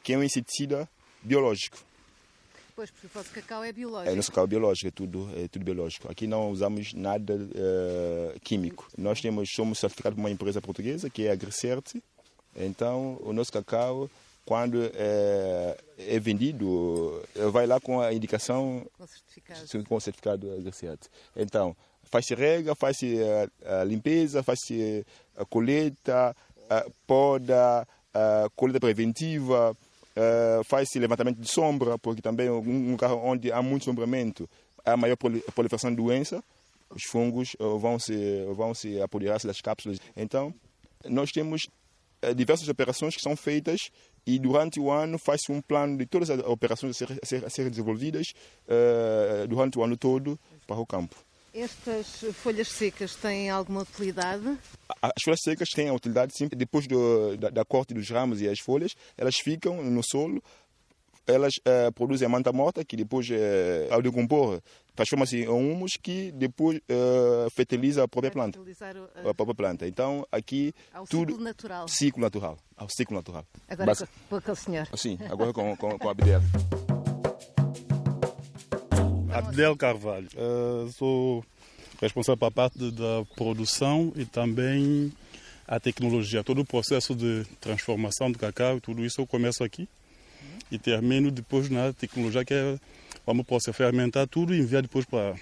que 0.02 0.12
é 0.12 0.18
um 0.18 0.22
inseticida 0.22 0.88
biológico. 1.22 1.78
Pois, 2.74 2.90
porque 2.90 3.06
o 3.06 3.10
vosso 3.10 3.30
cacau 3.30 3.62
é 3.64 3.72
biológico. 3.72 4.10
É, 4.10 4.14
nosso 4.14 4.30
cacau 4.30 4.44
é 4.44 4.46
biológico, 4.46 4.88
é 4.88 4.90
tudo, 4.90 5.30
é 5.36 5.48
tudo 5.48 5.64
biológico. 5.64 6.10
Aqui 6.10 6.26
não 6.26 6.50
usamos 6.50 6.92
nada 6.94 7.34
uh, 7.34 8.40
químico. 8.40 8.88
Nós 8.96 9.20
temos, 9.20 9.48
somos 9.54 9.78
certificados 9.78 10.16
por 10.16 10.22
uma 10.22 10.30
empresa 10.30 10.60
portuguesa, 10.60 11.10
que 11.10 11.26
é 11.26 11.32
a 11.32 11.36
Grecerte. 11.36 12.02
Então, 12.56 13.18
o 13.22 13.32
nosso 13.32 13.52
cacau, 13.52 14.10
quando 14.44 14.82
é, 14.94 15.78
é 15.98 16.18
vendido, 16.18 17.22
vai 17.52 17.66
lá 17.66 17.80
com 17.80 18.00
a 18.00 18.12
indicação... 18.12 18.86
Com 18.96 19.04
o 19.04 19.06
certificado. 19.06 19.84
Com 19.86 20.00
certificado 20.00 20.62
Grecerte. 20.62 21.08
Então, 21.36 21.76
faz-se 22.10 22.34
rega, 22.34 22.74
faz-se 22.74 23.16
a, 23.64 23.84
limpeza, 23.84 24.42
faz-se 24.42 25.06
a 25.36 25.44
colheita, 25.44 26.36
a 26.68 26.86
poda, 27.06 27.86
a 28.12 28.48
colheita 28.56 28.80
preventiva, 28.80 29.76
faz-se 30.64 30.98
levantamento 30.98 31.38
de 31.38 31.48
sombra, 31.48 31.98
porque 31.98 32.22
também 32.22 32.50
um 32.50 32.90
lugar 32.92 33.12
onde 33.12 33.50
há 33.52 33.62
muito 33.62 33.84
sombramento, 33.84 34.48
há 34.84 34.96
maior 34.96 35.16
proliferação 35.16 35.90
de 35.90 35.96
doença, 35.96 36.42
os 36.90 37.04
fungos 37.04 37.56
vão 37.78 37.98
se, 37.98 38.44
vão 38.54 38.74
se 38.74 39.00
apoderar-se 39.00 39.46
das 39.46 39.60
cápsulas. 39.60 39.98
Então, 40.16 40.52
nós 41.08 41.30
temos 41.30 41.68
diversas 42.34 42.68
operações 42.68 43.16
que 43.16 43.22
são 43.22 43.36
feitas 43.36 43.90
e 44.26 44.38
durante 44.38 44.78
o 44.78 44.90
ano 44.90 45.18
faz-se 45.18 45.50
um 45.50 45.62
plano 45.62 45.96
de 45.96 46.04
todas 46.04 46.28
as 46.28 46.40
operações 46.40 46.90
a 46.90 47.06
ser, 47.06 47.18
a 47.22 47.26
ser, 47.26 47.44
a 47.46 47.50
ser 47.50 47.70
desenvolvidas 47.70 48.34
durante 49.48 49.78
o 49.78 49.82
ano 49.82 49.96
todo 49.96 50.38
para 50.66 50.76
o 50.76 50.86
campo. 50.86 51.16
Estas 51.52 52.24
folhas 52.34 52.68
secas 52.68 53.14
têm 53.16 53.50
alguma 53.50 53.82
utilidade? 53.82 54.56
As 55.02 55.22
folhas 55.24 55.40
secas 55.42 55.68
têm 55.70 55.88
a 55.88 55.92
utilidade, 55.92 56.32
sim. 56.36 56.48
Depois 56.48 56.86
do, 56.86 57.36
da, 57.36 57.50
da, 57.50 57.64
corte 57.64 57.92
dos 57.92 58.08
ramos 58.08 58.40
e 58.40 58.48
as 58.48 58.60
folhas, 58.60 58.94
elas 59.16 59.36
ficam 59.36 59.82
no 59.82 60.00
solo, 60.02 60.42
elas 61.26 61.54
uh, 61.58 61.92
produzem 61.92 62.26
a 62.26 62.28
manta 62.28 62.52
morta, 62.52 62.84
que 62.84 62.96
depois, 62.96 63.28
uh, 63.28 63.92
ao 63.92 64.00
decompor, 64.00 64.60
transforma-se 64.94 65.38
em 65.38 65.48
humus, 65.48 65.92
que 66.00 66.30
depois 66.32 66.78
uh, 66.78 67.50
fertiliza 67.54 68.04
a 68.04 68.08
própria 68.08 68.30
planta. 68.30 68.60
O, 68.60 69.28
a... 69.28 69.34
própria 69.34 69.54
planta. 69.54 69.88
Então, 69.88 70.24
aqui... 70.30 70.72
Ao 70.92 71.04
tudo, 71.04 71.32
ciclo 71.32 71.44
natural. 71.44 71.88
Ciclo 71.88 72.20
natural. 72.22 72.58
Ao 72.76 72.88
ciclo 72.88 73.16
natural. 73.16 73.46
Agora 73.68 73.86
Basta... 73.86 74.08
com 74.28 74.36
aquele 74.36 74.56
senhor. 74.56 74.88
Sim, 74.96 75.18
agora 75.28 75.52
com, 75.52 75.76
com, 75.76 75.98
com 75.98 76.08
a 76.08 76.12
Abdel. 76.12 76.42
Abdel 79.32 79.76
Carvalho. 79.76 80.28
Uh, 80.34 80.90
sou 80.92 81.44
responsável 82.00 82.36
para 82.36 82.48
a 82.48 82.50
parte 82.50 82.90
da 82.90 83.24
produção 83.36 84.12
e 84.16 84.24
também 84.24 85.12
a 85.66 85.78
tecnologia. 85.78 86.42
Todo 86.42 86.62
o 86.62 86.64
processo 86.64 87.14
de 87.14 87.44
transformação 87.60 88.30
do 88.30 88.38
cacau, 88.38 88.80
tudo 88.80 89.04
isso 89.04 89.20
eu 89.20 89.26
começo 89.26 89.62
aqui 89.62 89.88
e 90.70 90.78
termino 90.78 91.30
depois 91.30 91.68
na 91.68 91.92
tecnologia 91.92 92.44
que 92.44 92.54
é 92.54 92.78
como 93.24 93.44
posso 93.44 93.72
fermentar 93.72 94.26
tudo 94.26 94.54
e 94.54 94.58
enviar 94.58 94.82
depois 94.82 95.04
para 95.04 95.34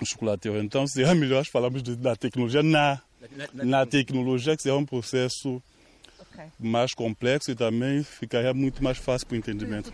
o 0.00 0.06
chocolateiro. 0.06 0.58
Então 0.62 0.86
seria 0.86 1.14
melhor 1.14 1.44
falarmos 1.46 1.82
de, 1.82 1.96
da 1.96 2.14
tecnologia 2.16 2.62
na, 2.62 3.00
na, 3.54 3.64
na 3.64 3.86
tecnologia, 3.86 4.56
que 4.56 4.62
será 4.62 4.76
um 4.76 4.86
processo 4.86 5.62
okay. 6.20 6.46
mais 6.58 6.94
complexo 6.94 7.50
e 7.50 7.54
também 7.54 8.02
ficaria 8.02 8.54
muito 8.54 8.82
mais 8.82 8.98
fácil 8.98 9.26
para 9.26 9.34
o 9.34 9.38
entendimento. 9.38 9.92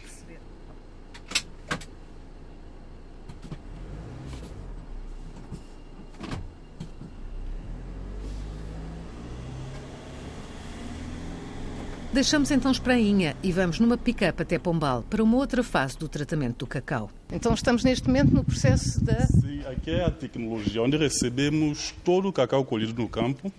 Deixamos 12.15 12.53
então 12.53 12.71
Esprainha 12.71 13.35
e 13.43 13.51
vamos 13.51 13.81
numa 13.81 13.99
pick-up 13.99 14.41
até 14.41 14.57
Pombal 14.57 15.03
para 15.11 15.21
uma 15.21 15.37
outra 15.37 15.65
fase 15.65 15.99
do 15.99 16.09
tratamento 16.09 16.59
do 16.59 16.67
cacau. 16.69 17.11
Então 17.33 17.53
estamos 17.53 17.83
neste 17.83 18.07
momento 18.07 18.33
no 18.33 18.45
processo 18.45 19.05
da... 19.05 19.27
Sim, 19.27 19.63
aqui 19.67 19.91
é 19.91 20.05
a 20.05 20.11
tecnologia 20.13 20.81
onde 20.81 20.97
recebemos 20.97 21.93
todo 22.05 22.29
o 22.29 22.33
cacau 22.33 22.65
colhido 22.65 23.03
no 23.03 23.09
campo 23.09 23.53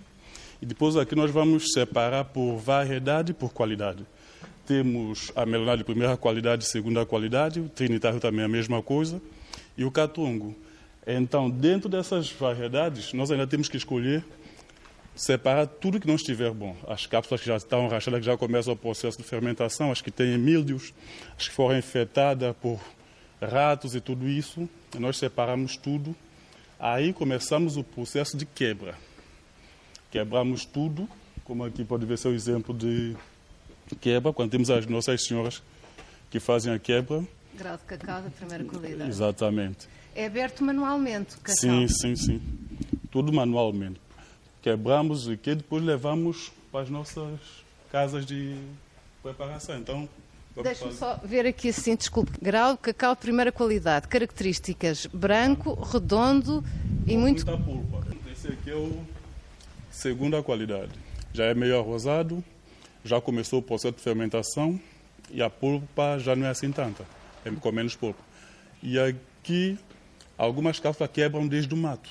e 0.62 0.64
depois 0.64 0.96
aqui 0.96 1.14
nós 1.14 1.30
vamos 1.30 1.70
separar 1.74 2.24
por 2.24 2.56
variedade 2.56 3.32
e 3.32 3.34
por 3.34 3.52
qualidade. 3.52 4.06
Temos 4.66 5.30
a 5.36 5.44
melonada 5.44 5.76
de 5.76 5.84
primeira 5.84 6.16
qualidade 6.16 6.64
e 6.64 6.66
segunda 6.66 7.04
qualidade, 7.04 7.60
o 7.60 7.68
trinitário 7.68 8.20
também 8.20 8.40
é 8.40 8.44
a 8.44 8.48
mesma 8.48 8.80
coisa, 8.80 9.20
e 9.76 9.84
o 9.84 9.90
catungo. 9.90 10.56
Então, 11.06 11.50
dentro 11.50 11.90
dessas 11.90 12.32
variedades, 12.32 13.12
nós 13.12 13.30
ainda 13.30 13.46
temos 13.46 13.68
que 13.68 13.76
escolher 13.76 14.24
separar 15.16 15.66
tudo 15.66 15.98
que 15.98 16.06
não 16.06 16.14
estiver 16.14 16.52
bom. 16.52 16.76
As 16.86 17.06
cápsulas 17.06 17.40
que 17.40 17.46
já 17.46 17.56
estão 17.56 17.88
rachadas, 17.88 18.20
que 18.20 18.26
já 18.26 18.36
começam 18.36 18.74
o 18.74 18.76
processo 18.76 19.16
de 19.16 19.24
fermentação, 19.24 19.90
as 19.90 20.02
que 20.02 20.10
têm 20.10 20.36
míldios, 20.36 20.92
as 21.36 21.48
que 21.48 21.54
foram 21.54 21.78
infectadas 21.78 22.54
por 22.60 22.78
ratos 23.40 23.94
e 23.94 24.00
tudo 24.00 24.28
isso, 24.28 24.68
nós 24.98 25.16
separamos 25.16 25.76
tudo. 25.76 26.14
Aí 26.78 27.12
começamos 27.12 27.78
o 27.78 27.82
processo 27.82 28.36
de 28.36 28.44
quebra. 28.44 28.94
Quebramos 30.10 30.66
tudo, 30.66 31.08
como 31.44 31.64
aqui 31.64 31.82
pode 31.82 32.04
ver 32.04 32.18
seu 32.18 32.34
exemplo 32.34 32.74
de 32.74 33.16
quebra, 34.00 34.32
quando 34.32 34.50
temos 34.50 34.68
as 34.68 34.86
nossas 34.86 35.24
senhoras 35.24 35.62
que 36.30 36.38
fazem 36.38 36.72
a 36.72 36.78
quebra. 36.78 37.24
Grau 37.54 37.76
de 37.78 37.84
cacau 37.84 38.20
da 38.20 38.28
primeira 38.28 38.64
qualidade. 38.64 39.10
Exatamente. 39.10 39.88
É 40.14 40.26
aberto 40.26 40.62
manualmente 40.62 41.36
o 41.36 41.40
cacau? 41.40 41.56
Sim, 41.56 41.88
sim, 41.88 42.16
sim. 42.16 42.42
Tudo 43.10 43.32
manualmente 43.32 44.05
quebramos 44.66 45.28
e 45.28 45.36
que 45.36 45.54
depois 45.54 45.80
levamos 45.80 46.50
para 46.72 46.80
as 46.80 46.90
nossas 46.90 47.38
casas 47.92 48.26
de 48.26 48.56
preparação. 49.22 49.78
Então, 49.78 50.08
Deixa-me 50.60 50.92
só 50.92 51.20
ver 51.22 51.46
aqui 51.46 51.68
assim, 51.68 51.94
desculpe. 51.94 52.32
Grau, 52.42 52.76
cacau, 52.76 53.14
primeira 53.14 53.52
qualidade. 53.52 54.08
Características: 54.08 55.06
branco, 55.06 55.74
redondo 55.74 56.64
e 57.06 57.16
muito. 57.16 57.46
Muita 57.46 57.62
polpa. 57.62 58.04
Esse 58.32 58.48
aqui 58.48 58.70
é 58.70 58.74
o 58.74 59.06
segunda 59.88 60.42
qualidade. 60.42 60.90
Já 61.32 61.44
é 61.44 61.54
meio 61.54 61.78
arrosado, 61.78 62.42
já 63.04 63.20
começou 63.20 63.60
o 63.60 63.62
processo 63.62 63.94
de 63.94 64.02
fermentação 64.02 64.80
e 65.30 65.42
a 65.42 65.48
polpa 65.48 66.18
já 66.18 66.34
não 66.34 66.44
é 66.44 66.50
assim 66.50 66.72
tanta, 66.72 67.04
é 67.44 67.50
com 67.52 67.70
menos 67.70 67.94
polpa. 67.94 68.22
E 68.82 68.98
aqui, 68.98 69.78
algumas 70.36 70.80
cápsulas 70.80 71.12
quebram 71.12 71.46
desde 71.46 71.72
o 71.72 71.76
mato. 71.76 72.10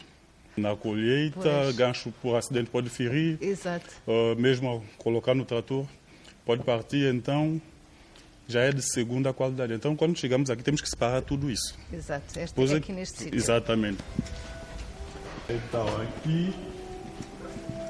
Na 0.57 0.75
colheita, 0.75 1.39
Pois. 1.41 1.75
gancho 1.75 2.13
por 2.21 2.35
acidente 2.35 2.69
pode 2.69 2.89
ferir, 2.89 3.37
Exato. 3.41 3.85
uh, 4.07 4.39
mesmo 4.39 4.69
ao 4.69 4.83
colocar 4.97 5.33
no 5.35 5.43
trator, 5.43 5.85
pode 6.45 6.63
partir, 6.63 7.13
então 7.13 7.61
já 8.47 8.61
é 8.61 8.71
de 8.71 8.81
segunda 8.81 9.33
qualidade. 9.33 9.73
Então, 9.73 9.95
quando 9.95 10.17
chegamos 10.17 10.49
aqui, 10.49 10.63
temos 10.63 10.79
que 10.79 10.89
separar 10.89 11.21
tudo 11.21 11.49
isso. 11.51 11.77
Exato. 11.91 12.39
Esta 12.39 12.55
Pois 12.55 12.71
é 12.71 12.77
aqui 12.77 12.93
neste 12.93 13.23
sítio. 13.23 13.35
Exatamente. 13.37 13.97
Então, 15.49 15.85
aqui 16.01 16.53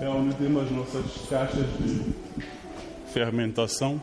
é 0.02 0.08
onde 0.10 0.34
temos 0.36 0.64
as 0.64 0.72
nossas 0.72 1.28
caixas 1.30 1.66
de 1.80 2.14
fermentação. 3.14 4.02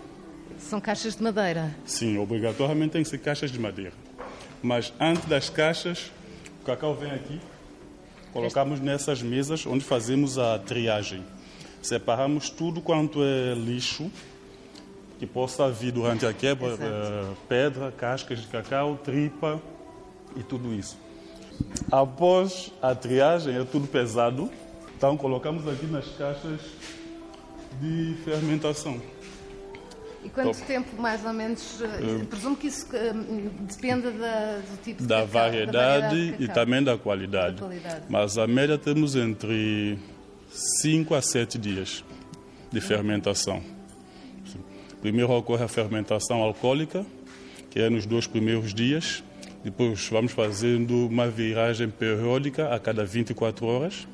São 0.59 0.81
caixas 0.81 1.17
de 1.17 1.23
madeira. 1.23 1.75
Sim, 1.85 2.19
obrigatoriamente 2.19 2.93
tem 2.93 3.03
que 3.03 3.09
ser 3.09 3.19
caixas 3.19 3.51
de 3.51 3.59
madeira. 3.59 3.93
Mas 4.63 4.93
antes 5.01 5.25
das 5.25 5.51
caixas, 5.51 6.11
o 6.63 6.65
cacau 6.65 6.95
vem 6.95 7.11
aqui, 7.11 7.41
colocamos 8.33 8.81
nessas 8.81 9.23
mesas 9.23 9.67
onde 9.67 9.85
fazemos 9.85 10.39
a 10.39 10.59
triagem. 10.59 11.23
Separamos 11.83 12.49
tudo 12.49 12.81
quanto 12.81 13.23
é 13.23 13.55
lixo 13.55 14.11
que 15.19 15.27
possa 15.27 15.71
vir 15.71 15.93
durante 15.93 16.27
a 16.27 16.33
quebra, 16.33 16.69
Exato. 16.69 16.83
eh, 16.85 17.27
pedra, 17.49 17.93
cascas 17.93 18.41
de 18.41 18.47
cacau, 18.49 18.97
tripa 18.97 19.61
e 20.37 20.43
tudo 20.43 20.73
isso. 20.73 20.97
Após 21.91 22.73
a 22.81 22.95
triagem, 22.95 23.57
é 23.57 23.65
tudo 23.65 23.87
pesado, 23.87 24.51
então 24.97 25.17
colocamos 25.17 25.69
aqui 25.69 25.87
nas 25.87 26.07
caixas 26.17 26.61
de 27.81 28.17
fermentação. 28.25 29.01
E 30.25 30.29
quanto 30.29 30.53
Top. 30.57 30.67
tempo, 30.67 31.01
mais 31.03 31.25
ou 31.25 31.33
menos? 31.33 31.81
eh, 31.83 32.25
Presumo 32.31 32.57
que 32.57 32.69
isso 32.69 32.87
eh, 32.95 33.13
dependa 33.69 34.11
da, 34.13 34.59
do 34.59 34.77
tipo 34.83 35.03
de 35.03 35.09
da 35.09 35.17
cacau, 35.17 35.29
variedade, 35.29 36.17
de 36.37 36.45
e 36.45 36.47
cacau. 36.47 36.55
também 36.55 36.83
da 36.83 36.97
qualidade. 36.97 37.57
Da 37.57 37.63
qualidade. 37.67 38.05
Mas 38.09 38.39
a 38.39 38.47
média 38.47 38.79
temos 38.79 39.17
entre 39.17 39.99
5 40.81 41.15
a 41.15 41.21
7 41.23 41.59
dias 41.59 42.05
de 42.71 42.81
fermentação. 42.81 43.63
Primeiro 45.01 45.33
ocorre 45.33 45.65
a 45.65 45.69
fermentação 45.69 46.41
alcoólica, 46.43 47.05
que 47.71 47.81
é 47.81 47.91
nos 47.91 48.07
dois 48.07 48.27
primeiros 48.27 48.73
dias. 48.73 49.25
Depois 49.65 50.09
vamos 50.09 50.33
fazendo 50.33 51.09
uma 51.09 51.27
viragem 51.29 51.89
periódica 51.89 52.73
a 52.73 52.79
cada 52.79 53.05
24 53.05 53.67
horas. 53.67 54.07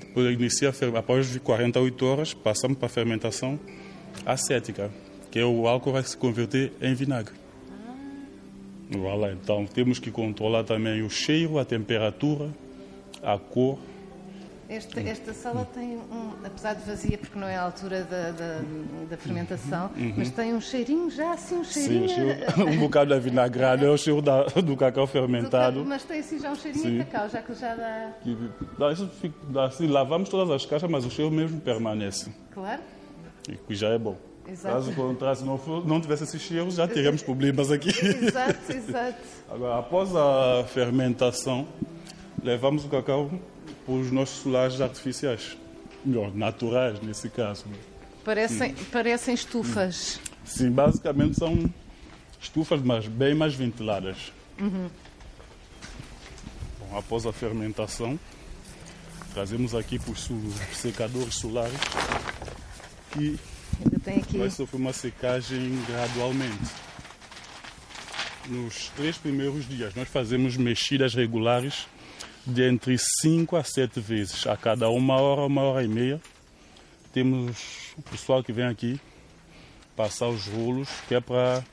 Depois 0.00 0.32
inicia 0.32 0.72
após 0.96 1.36
48 1.38 2.06
horas, 2.06 2.34
passamos 2.34 2.76
para 2.78 2.86
a 2.86 2.88
fermentação 2.88 3.58
acética, 4.24 4.90
que 5.34 5.40
é 5.40 5.44
o 5.44 5.66
álcool 5.66 5.90
vai 5.90 6.02
se 6.04 6.16
converter 6.16 6.72
em 6.80 6.94
vinagre. 6.94 7.34
Voilà, 8.88 9.32
então 9.32 9.66
temos 9.66 9.98
que 9.98 10.08
controlar 10.08 10.62
também 10.62 11.02
o 11.02 11.10
cheiro, 11.10 11.58
a 11.58 11.64
temperatura, 11.64 12.50
a 13.20 13.36
cor. 13.36 13.76
Esta, 14.68 15.00
esta 15.00 15.34
sala 15.34 15.68
tem 15.74 15.96
um, 15.96 16.30
apesar 16.44 16.74
de 16.74 16.84
vazia, 16.88 17.18
porque 17.18 17.36
não 17.36 17.48
é 17.48 17.56
a 17.56 17.62
altura 17.62 18.04
da, 18.04 18.30
da, 18.30 18.60
da 19.10 19.16
fermentação, 19.16 19.90
mas 20.16 20.30
tem 20.30 20.54
um 20.54 20.60
cheirinho 20.60 21.10
já 21.10 21.32
assim, 21.32 21.56
um 21.56 21.58
Uhum. 21.58 21.64
Sim, 21.64 21.82
cheirinho. 21.82 22.04
o 22.04 22.08
cheiro, 22.08 22.70
um 22.70 22.78
bocado 22.78 23.10
da 23.10 23.18
vinagrada 23.18 23.84
é 23.84 23.90
o 23.90 23.96
cheiro 23.98 24.22
da- 24.22 24.44
do 24.44 24.76
cacau 24.76 25.04
do 25.06 25.10
fermentado. 25.10 25.80
ca- 25.80 25.88
Mas 25.88 26.04
tem 26.04 26.20
assim 26.20 26.38
já 26.38 26.52
um 26.52 26.54
cheirinho 26.54 26.84
Sim. 26.84 26.98
de 26.98 27.04
cacau, 27.06 27.28
já 27.28 27.42
que 27.42 27.54
já 27.54 27.74
dá. 27.74 28.12
Que 28.22 28.36
dá- 28.78 28.92
isso 28.92 29.08
fica- 29.20 29.34
dá 29.48 29.64
assim, 29.64 29.88
lavamos 29.88 30.28
todas 30.28 30.48
as 30.54 30.64
caixas, 30.64 30.88
mas 30.88 31.04
o 31.04 31.10
cheiro 31.10 31.32
mesmo 31.32 31.60
permanece. 31.60 32.30
Claro. 32.52 32.82
E 33.48 33.56
que 33.56 33.74
já 33.74 33.88
é 33.88 33.98
bom. 33.98 34.16
Exato. 34.46 34.74
Caso 34.74 34.92
contrário, 34.92 35.38
se 35.38 35.44
não, 35.44 35.56
for- 35.58 35.86
não 35.86 36.00
tivesse 36.00 36.24
esse 36.24 36.38
cheiro, 36.38 36.70
já 36.70 36.86
teríamos 36.86 37.22
problemas 37.22 37.70
aqui. 37.70 37.88
Exato, 37.88 38.72
exato. 38.72 39.18
Agora, 39.50 39.78
após 39.78 40.14
a 40.14 40.64
fermentação, 40.68 41.66
levamos 42.42 42.84
o 42.84 42.88
cacau 42.88 43.30
para 43.86 43.94
os 43.94 44.10
nossos 44.10 44.42
solares 44.42 44.80
artificiais. 44.80 45.56
Melhor, 46.04 46.34
naturais 46.34 47.00
nesse 47.00 47.30
caso. 47.30 47.64
Parecem, 48.24 48.74
parecem 48.92 49.34
estufas. 49.34 50.20
Sim, 50.44 50.70
basicamente 50.70 51.38
são 51.38 51.64
estufas, 52.40 52.82
mas 52.82 53.06
bem 53.08 53.34
mais 53.34 53.54
ventiladas. 53.54 54.30
Bom, 54.58 54.90
após 56.98 57.24
a 57.24 57.32
fermentação, 57.32 58.18
trazemos 59.32 59.74
aqui 59.74 59.98
para 59.98 60.12
os 60.12 60.28
secadores 60.72 61.34
solares 61.36 61.78
e 63.18 63.28
Ainda 63.28 63.53
tem 64.04 64.18
aqui. 64.18 64.38
vai 64.38 64.50
sofrer 64.50 64.78
uma 64.78 64.92
secagem 64.92 65.82
gradualmente. 65.86 66.70
Nos 68.48 68.88
três 68.90 69.16
primeiros 69.16 69.66
dias, 69.66 69.94
nós 69.94 70.08
fazemos 70.08 70.56
mexidas 70.56 71.14
regulares 71.14 71.86
de 72.46 72.62
entre 72.62 72.96
5 72.98 73.56
a 73.56 73.64
7 73.64 74.00
vezes, 74.00 74.46
a 74.46 74.56
cada 74.56 74.90
uma 74.90 75.14
hora, 75.14 75.46
uma 75.46 75.62
hora 75.62 75.82
e 75.82 75.88
meia. 75.88 76.20
Temos 77.12 77.94
o 77.96 78.02
pessoal 78.02 78.44
que 78.44 78.52
vem 78.52 78.66
aqui 78.66 79.00
passar 79.96 80.28
os 80.28 80.46
rolos, 80.46 80.88
que 81.08 81.14
é 81.14 81.20
para 81.20 81.64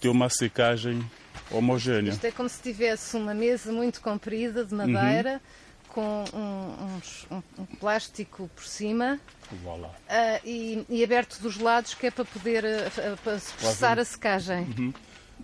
ter 0.00 0.08
uma 0.08 0.30
secagem 0.30 1.04
homogênea. 1.50 2.10
Isto 2.10 2.26
é 2.26 2.30
como 2.30 2.48
se 2.48 2.62
tivesse 2.62 3.16
uma 3.16 3.34
mesa 3.34 3.70
muito 3.72 4.00
comprida 4.00 4.64
de 4.64 4.74
madeira 4.74 5.42
com 5.94 6.24
um, 6.34 7.36
um- 7.36 7.42
um 7.62 7.64
plástico 7.78 8.50
por 8.54 8.64
cima 8.64 9.20
ah, 10.08 10.40
e, 10.44 10.84
e 10.88 11.04
aberto 11.04 11.38
dos 11.40 11.58
lados 11.58 11.94
que 11.94 12.06
é 12.06 12.10
para 12.10 12.24
poder 12.24 12.64
se 12.90 13.16
processar 13.22 13.98
a 13.98 14.04
secagem. 14.04 14.92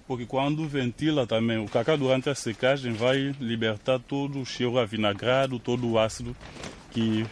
Porque 0.07 0.26
quando 0.26 0.66
ventila 0.66 1.26
também, 1.26 1.59
o 1.59 1.69
cacau 1.69 1.97
durante 1.97 2.28
a 2.28 2.35
secagem 2.35 2.92
vai 2.95 3.35
libertar 3.40 4.00
todo 4.00 4.40
o 4.40 4.45
cheiro 4.47 4.78
avinagrado, 4.78 5.59
todo 5.61 5.88
o 5.88 5.99
ácido 5.99 6.37
que 6.90 7.25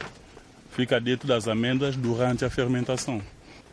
fica 0.70 1.00
dentro 1.00 1.26
das 1.26 1.48
amêndoas 1.48 1.96
durante 1.96 2.44
a 2.44 2.50
fermentação. 2.50 3.20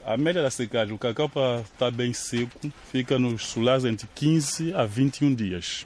A 0.03 0.17
média 0.17 0.41
da 0.41 0.49
secagem, 0.51 0.93
o 0.95 0.97
cacau 0.99 1.27
para 1.29 1.61
estar 1.61 1.91
bem 1.91 2.13
seco, 2.13 2.71
fica 2.91 3.17
nos 3.19 3.45
solares 3.45 3.85
entre 3.85 4.07
15 4.15 4.73
a 4.73 4.85
21 4.85 5.33
dias. 5.35 5.85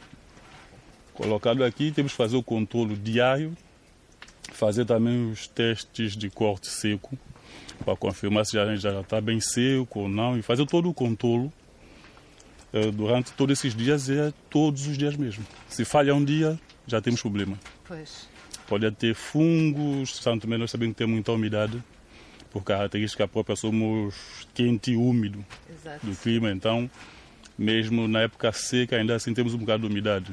Colocado 1.20 1.66
aqui, 1.66 1.92
temos 1.92 2.14
que 2.14 2.18
fazer 2.18 2.38
o 2.38 2.42
controle 2.42 2.96
diário, 2.96 3.54
fazer 4.54 4.86
também 4.86 5.30
os 5.30 5.48
testes 5.48 6.16
de 6.16 6.30
corte 6.30 6.68
seco, 6.68 7.20
para 7.84 7.94
confirmar 7.98 8.46
se 8.46 8.54
já 8.54 8.74
já 8.78 9.02
está 9.02 9.20
bem 9.20 9.42
seco 9.42 10.00
ou 10.00 10.08
não, 10.08 10.38
e 10.38 10.42
fazer 10.42 10.66
todo 10.66 10.88
o 10.90 10.94
controle 10.94 11.52
eh, 12.72 12.90
durante 12.90 13.34
todos 13.34 13.60
esses 13.60 13.76
dias 13.76 14.10
é 14.10 14.32
todos 14.50 14.88
os 14.88 14.98
dias 14.98 15.18
mesmo. 15.18 15.46
Se 15.68 15.84
falha 15.84 16.16
um 16.16 16.24
dia, 16.24 16.58
já 16.88 17.02
temos 17.02 17.22
problema. 17.22 17.60
Pois. 17.86 18.30
Pode 18.66 18.90
ter 18.92 19.14
fungos, 19.14 20.16
Santo 20.16 20.44
Tomé 20.44 20.58
nós 20.58 20.72
sabemos 20.72 20.94
que 20.94 21.00
tem 21.00 21.08
muita 21.08 21.34
umidade, 21.34 21.84
por 22.50 22.64
característica 22.64 23.28
própria 23.28 23.58
somos 23.58 24.16
quente 24.54 24.92
e 24.92 24.96
úmido 24.96 25.46
Exato. 25.70 26.06
do 26.06 26.16
clima, 26.16 26.50
então 26.50 26.90
mesmo 27.58 28.08
na 28.08 28.22
época 28.22 28.54
seca 28.54 28.96
ainda 28.96 29.18
assim 29.18 29.34
temos 29.34 29.54
um 29.54 29.58
bocado 29.58 29.86
de 29.86 29.92
umidade. 29.92 30.32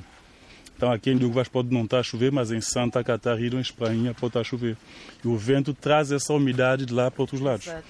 Então 0.77 0.93
aqui 0.93 1.11
em 1.11 1.17
Dugvas 1.17 1.49
pode 1.49 1.73
não 1.73 1.85
estar 1.85 2.01
a 2.01 2.03
chover, 2.03 2.31
mas 2.31 2.51
em 2.51 2.61
Santa 2.61 3.03
Catarina, 3.03 3.57
em 3.57 3.61
Espanha, 3.61 4.13
pode 4.13 4.27
estar 4.27 4.41
a 4.41 4.45
chover. 4.45 4.77
E 5.25 5.29
o 5.29 5.37
vento 5.37 5.73
traz 5.73 6.13
essa 6.13 6.33
umidade 6.35 6.85
de 6.85 6.93
lá 6.93 7.11
para 7.11 7.23
outros 7.23 7.41
lados. 7.41 7.67
Exato. 7.67 7.87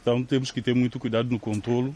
Então 0.00 0.22
temos 0.22 0.50
que 0.50 0.62
ter 0.62 0.74
muito 0.74 0.98
cuidado 0.98 1.28
no 1.30 1.38
controlo 1.38 1.94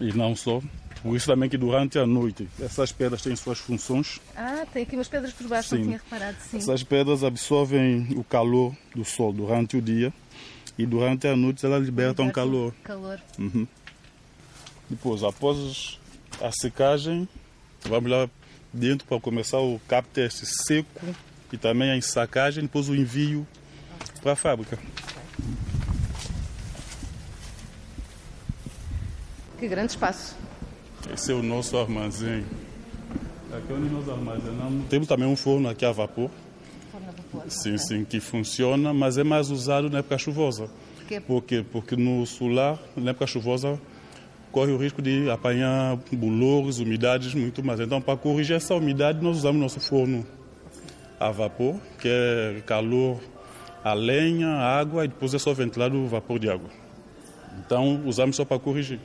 e 0.00 0.12
não 0.12 0.36
só. 0.36 0.62
Por 1.02 1.16
isso 1.16 1.26
também 1.26 1.50
que 1.50 1.58
durante 1.58 1.98
a 1.98 2.06
noite 2.06 2.48
essas 2.60 2.92
pedras 2.92 3.20
têm 3.20 3.36
suas 3.36 3.58
funções. 3.58 4.20
Ah, 4.36 4.64
tem 4.72 4.84
aqui 4.84 4.96
umas 4.96 5.08
pedras 5.08 5.32
por 5.32 5.48
baixo, 5.48 5.74
não 5.74 5.82
Sim. 5.82 5.88
tinha 5.88 5.98
reparado. 6.02 6.36
Sim. 6.40 6.56
Essas 6.56 6.82
pedras 6.82 7.24
absorvem 7.24 8.08
o 8.16 8.24
calor 8.24 8.74
do 8.94 9.04
sol 9.04 9.32
durante 9.32 9.76
o 9.76 9.82
dia 9.82 10.12
e 10.78 10.86
durante 10.86 11.26
a 11.26 11.36
noite 11.36 11.66
elas 11.66 11.84
libertam 11.84 12.30
calor. 12.30 12.72
Calor. 12.84 13.20
Depois, 14.88 15.22
após 15.22 15.98
a 16.40 16.50
secagem, 16.52 17.28
vamos 17.86 18.10
lá 18.10 18.30
dentro 18.74 19.06
para 19.06 19.20
começar 19.20 19.58
o 19.60 19.80
cap 19.88 20.06
teste 20.08 20.44
seco 20.44 21.00
e 21.52 21.56
também 21.56 21.90
a 21.90 21.96
ensacagem, 21.96 22.64
depois 22.64 22.88
o 22.88 22.94
envio 22.94 23.46
para 24.20 24.32
a 24.32 24.36
fábrica. 24.36 24.78
Que 29.58 29.68
grande 29.68 29.92
espaço. 29.92 30.36
Esse 31.12 31.30
é 31.30 31.34
o 31.34 31.42
nosso 31.42 31.78
armazém. 31.78 32.44
Aqui 33.52 33.72
é 33.72 33.76
onde 33.76 33.88
nós 33.88 34.08
armazenamos. 34.08 34.88
Temos 34.88 35.06
também 35.06 35.28
um 35.28 35.36
forno 35.36 35.68
aqui 35.68 35.84
a 35.84 35.92
vapor. 35.92 36.28
Forno 36.90 37.08
a 37.08 37.12
vapor. 37.12 37.50
Sim, 37.50 37.78
sim, 37.78 38.04
que 38.04 38.18
funciona, 38.18 38.92
mas 38.92 39.16
é 39.16 39.22
mais 39.22 39.50
usado 39.50 39.88
na 39.88 39.98
época 39.98 40.18
chuvosa. 40.18 40.68
Por 40.96 41.06
quê? 41.06 41.20
Por 41.20 41.42
quê? 41.42 41.64
Porque 41.70 41.96
no 41.96 42.26
solar, 42.26 42.78
na 42.96 43.10
época 43.10 43.26
chuvosa, 43.26 43.78
corre 44.54 44.70
o 44.70 44.76
risco 44.76 45.02
de 45.02 45.28
apanhar 45.28 45.98
bolores, 46.12 46.78
umidades, 46.78 47.34
muito 47.34 47.60
mais. 47.64 47.80
Então, 47.80 48.00
para 48.00 48.16
corrigir 48.16 48.54
essa 48.54 48.72
umidade, 48.72 49.20
nós 49.20 49.38
usamos 49.38 49.60
nosso 49.60 49.80
forno 49.80 50.24
a 51.18 51.32
vapor, 51.32 51.74
que 51.98 52.06
é 52.08 52.62
calor 52.64 53.18
a 53.82 53.92
lenha, 53.94 54.46
a 54.46 54.78
água 54.78 55.04
e 55.04 55.08
depois 55.08 55.34
é 55.34 55.40
só 55.40 55.52
ventilado 55.52 55.96
o 55.96 56.06
vapor 56.06 56.38
de 56.38 56.48
água. 56.48 56.70
Então, 57.58 58.02
usamos 58.06 58.36
só 58.36 58.44
para 58.44 58.60
corrigir. 58.60 59.00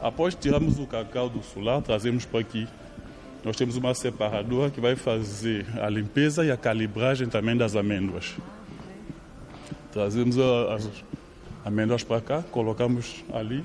Após 0.00 0.34
tirarmos 0.34 0.80
o 0.80 0.86
cacau 0.86 1.28
do 1.28 1.44
solar, 1.44 1.80
trazemos 1.80 2.24
para 2.24 2.40
aqui. 2.40 2.66
Nós 3.44 3.56
temos 3.56 3.76
uma 3.76 3.94
separadora 3.94 4.68
que 4.68 4.80
vai 4.80 4.96
fazer 4.96 5.64
a 5.80 5.88
limpeza 5.88 6.44
e 6.44 6.50
a 6.50 6.56
calibragem 6.56 7.28
também 7.28 7.56
das 7.56 7.76
amêndoas. 7.76 8.34
Trazemos 9.92 10.36
as 10.38 10.90
amêndoas 11.64 12.02
para 12.02 12.20
cá, 12.20 12.42
colocamos 12.50 13.24
ali. 13.32 13.64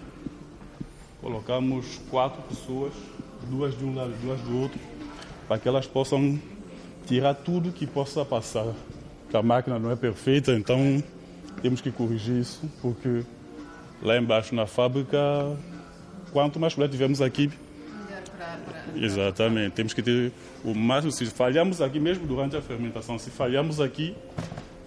Colocamos 1.22 2.02
quatro 2.10 2.42
pessoas, 2.44 2.94
duas 3.50 3.78
de 3.78 3.86
um 3.86 3.96
lado 3.96 4.12
e 4.12 4.26
duas 4.26 4.42
do 4.42 4.60
outro, 4.60 4.80
para 5.48 5.60
que 5.60 5.68
elas 5.68 5.86
possam 5.86 6.40
tirar 7.06 7.36
tudo 7.36 7.72
que 7.72 7.86
possa 7.86 8.26
passar. 8.26 8.74
A 9.34 9.42
máquina 9.42 9.80
não 9.80 9.92
é 9.92 9.96
perfeita, 9.96 10.52
então 10.54 11.02
temos 11.62 11.80
que 11.80 11.92
corrigir 11.92 12.40
isso, 12.40 12.62
porque 12.82 13.24
lá 14.02 14.18
embaixo 14.18 14.56
na 14.56 14.66
fábrica, 14.66 15.18
quanto 16.34 16.60
mais 16.60 16.74
chocolate 16.74 16.92
tivermos 16.92 17.22
aqui, 17.22 17.50
Exatamente, 18.96 19.74
temos 19.74 19.94
que 19.94 20.02
ter 20.02 20.32
o 20.64 20.74
máximo. 20.74 21.12
Se 21.12 21.26
falhamos 21.28 21.82
aqui 21.82 22.00
mesmo 22.00 22.26
durante 22.26 22.56
a 22.56 22.62
fermentação, 22.62 23.18
se 23.18 23.30
falhamos 23.30 23.80
aqui, 23.80 24.16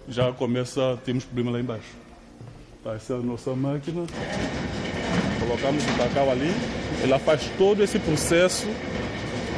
já 0.09 0.33
começa, 0.33 0.99
temos 1.05 1.25
problema 1.25 1.53
lá 1.53 1.61
embaixo. 1.61 1.95
Tá, 2.83 2.95
essa 2.95 3.15
é 3.15 3.17
a 3.17 3.21
nossa 3.21 3.55
máquina. 3.55 4.05
Colocamos 5.47 5.85
o 5.85 5.97
cacau 5.99 6.31
ali, 6.31 6.51
ela 7.03 7.19
faz 7.19 7.43
todo 7.59 7.83
esse 7.83 7.99
processo 7.99 8.67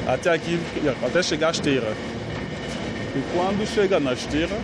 até 0.06 0.30
aqui, 0.30 0.58
até 1.06 1.22
chegar 1.22 1.48
à 1.48 1.50
esteira. 1.50 1.92
E 3.14 3.22
quando 3.34 3.66
chega 3.66 3.98
na 4.00 4.12
esteira, 4.12 4.56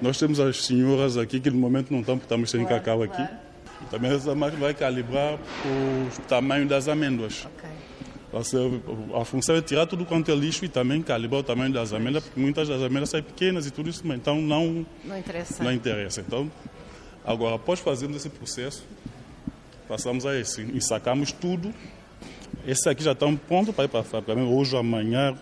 nós 0.00 0.18
temos 0.18 0.38
as 0.40 0.64
senhoras 0.64 1.16
aqui 1.16 1.40
que 1.40 1.50
no 1.50 1.58
momento 1.58 1.90
não 1.90 2.00
estão, 2.00 2.16
porque 2.16 2.26
estamos 2.26 2.50
sem 2.50 2.64
cacau 2.64 3.02
aqui. 3.02 3.26
Também 3.90 4.14
essa 4.14 4.34
máquina 4.34 4.60
vai 4.60 4.74
calibrar 4.74 5.34
o 5.34 6.22
tamanho 6.28 6.66
das 6.66 6.88
amêndoas. 6.88 7.46
Ok. 7.46 7.68
Vai 8.32 8.42
ser- 8.44 8.80
A 9.14 9.24
função 9.24 9.54
é 9.56 9.60
tirar 9.62 9.86
tudo 9.86 10.04
quanto 10.04 10.30
é 10.30 10.34
lixo 10.34 10.64
e 10.64 10.68
também 10.68 11.02
calibrar 11.02 11.40
o 11.40 11.44
tamanho 11.44 11.72
das 11.72 11.92
amêndoas, 11.92 12.24
porque 12.24 12.40
muitas 12.40 12.68
das 12.68 12.80
amêndoas 12.80 13.10
saem 13.10 13.22
pequenas 13.22 13.66
e 13.66 13.70
tudo 13.70 13.90
isso, 13.90 14.02
então 14.12 14.40
não, 14.40 14.86
Não 15.04 15.18
interessa. 15.18 15.62
não 15.62 15.72
interessa. 15.72 16.20
Então, 16.26 16.50
agora, 17.24 17.56
após 17.56 17.78
fazermos 17.80 18.16
esse 18.16 18.28
processo, 18.30 18.82
passamos 19.88 20.26
a 20.26 20.38
esse, 20.38 20.62
ensacamos 20.62 21.32
tudo. 21.32 21.72
Esse 22.66 22.88
aqui 22.88 23.02
já 23.02 23.12
está 23.12 23.26
pronto 23.46 23.72
para 23.72 23.84
ir 23.84 23.88
para 23.88 24.00
a 24.00 24.04
fábrica. 24.04 24.40
Hoje, 24.40 24.76
amanhã, 24.76 25.36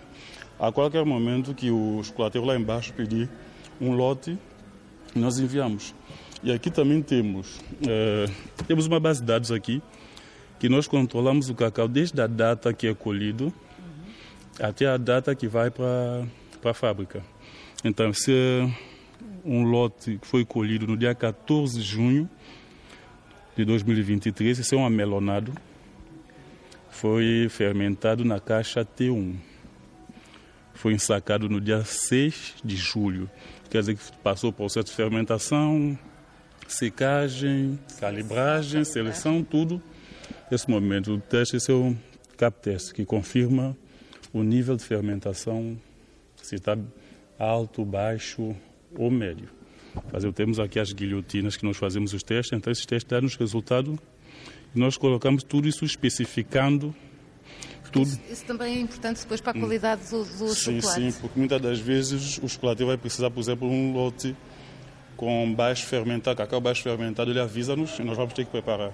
a 0.59 0.73
qualquer 0.73 1.05
momento 1.05 1.55
que 1.55 1.71
o 1.71 2.03
chocolateiro 2.03 2.47
lá 2.47 2.57
embaixo 2.57 2.93
pedir 2.93 3.29
um 3.81 3.93
lote, 3.93 4.39
nós 5.15 5.39
enviamos. 5.39 5.95
E 6.43 6.51
aqui 6.51 6.71
também 6.71 7.01
temos, 7.01 7.61
eh, 7.87 8.27
temos 8.67 8.87
uma 8.87 8.99
base 8.99 9.21
de 9.21 9.27
dados 9.27 9.53
aqui, 9.53 9.81
que 10.59 10.69
nós 10.69 10.89
controlamos 10.89 11.49
o 11.49 11.55
cacau 11.55 11.87
desde 11.87 12.21
a 12.21 12.27
data 12.27 12.73
que 12.73 12.87
é 12.87 12.95
colhido 12.95 13.53
até 14.61 14.87
a 14.87 14.97
data 14.97 15.35
que 15.35 15.49
vai 15.49 15.71
para 15.71 16.25
para 16.63 16.71
a 16.71 16.75
fábrica. 16.75 17.23
Então, 17.85 18.15
se 18.15 18.33
é 18.33 18.71
um 19.45 19.65
lote 19.65 20.19
que 20.19 20.27
foi 20.27 20.45
colhido 20.45 20.87
no 20.87 20.97
dia 20.97 21.13
14 21.15 21.77
de 21.77 21.85
junho 21.85 22.31
de 23.57 23.65
2023, 23.65 24.61
esse 24.61 24.75
é 24.75 24.79
um 24.79 24.85
amelonado, 24.87 25.53
foi 26.91 27.49
fermentado 27.51 28.25
na 28.25 28.41
caixa 28.41 28.85
T1. 28.85 29.37
Foi 30.75 30.95
ensacado 30.95 31.49
no 31.49 31.61
dia 31.61 31.85
6 31.85 32.55
de 32.65 32.77
julho. 32.77 33.31
Quer 33.71 33.81
dizer 33.81 33.97
que 33.97 34.17
passou 34.19 34.51
o 34.51 34.53
processo 34.53 34.87
de 34.87 34.93
fermentação, 34.93 35.99
secagem, 36.67 37.79
calibragem, 38.01 38.85
seleção, 38.85 39.43
tudo. 39.43 39.83
Esse 40.51 40.69
momento, 40.71 41.12
o 41.12 41.19
teste, 41.19 41.57
esse 41.57 41.71
é 41.71 41.75
o 41.75 41.97
CAP 42.37 42.62
test, 42.62 42.93
que 42.93 43.05
confirma 43.05 43.77
o 44.33 44.43
nível 44.43 44.77
de 44.77 44.85
fermentação, 44.85 45.79
se 46.43 46.55
está 46.55 46.77
alto, 47.38 47.85
baixo 47.85 48.55
ou 48.97 49.11
médio. 49.11 49.49
Fazer, 50.11 50.33
temos 50.33 50.59
aqui 50.59 50.78
as 50.78 50.92
guilhotinas 50.92 51.57
que 51.57 51.64
nós 51.64 51.76
fazemos 51.76 52.12
os 52.12 52.22
testes, 52.22 52.57
então 52.57 52.72
esses 52.72 52.87
testes 52.87 53.09
dão-nos 53.09 53.37
resultado 53.37 53.98
e 54.74 54.78
nós 54.78 54.96
colocamos 54.96 55.42
tudo 55.42 55.68
isso 55.68 55.85
especificando 55.85 56.94
tudo. 57.92 58.11
Isso 58.31 58.44
também 58.46 58.76
é 58.76 58.81
importante 58.81 59.20
depois 59.20 59.40
para 59.40 59.52
a 59.52 59.61
qualidade 59.61 60.09
do, 60.09 60.24
do 60.24 60.48
Sim, 60.55 60.81
chocolate. 60.81 61.12
sim, 61.12 61.20
porque 61.20 61.38
muitas 61.38 61.61
das 61.61 61.78
vezes 61.78 62.38
o 62.38 62.48
chocolate 62.48 62.83
vai 62.85 62.96
precisar, 62.96 63.31
por 63.31 63.40
exemplo, 63.40 63.68
um 63.68 63.92
lote 63.92 64.35
com 65.14 65.55
baixo 65.55 65.87
fermentado, 65.87 66.37
cacau 66.37 66.61
baixo 66.61 66.83
fermentado, 66.83 67.31
ele 67.31 67.38
avisa-nos 67.38 67.98
e 67.98 68.02
nós 68.02 68.16
vamos 68.16 68.33
ter 68.33 68.44
que 68.44 68.50
preparar. 68.50 68.92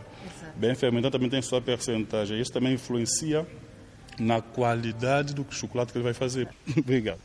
Bem 0.56 0.74
fermentado 0.74 1.12
também 1.12 1.30
tem 1.30 1.40
sua 1.40 1.60
percentagem. 1.60 2.40
Isso 2.40 2.52
também 2.52 2.74
influencia 2.74 3.46
na 4.18 4.42
qualidade 4.42 5.32
do 5.32 5.46
chocolate 5.48 5.92
que 5.92 5.98
ele 5.98 6.04
vai 6.04 6.14
fazer. 6.14 6.48
Obrigado. 6.76 7.20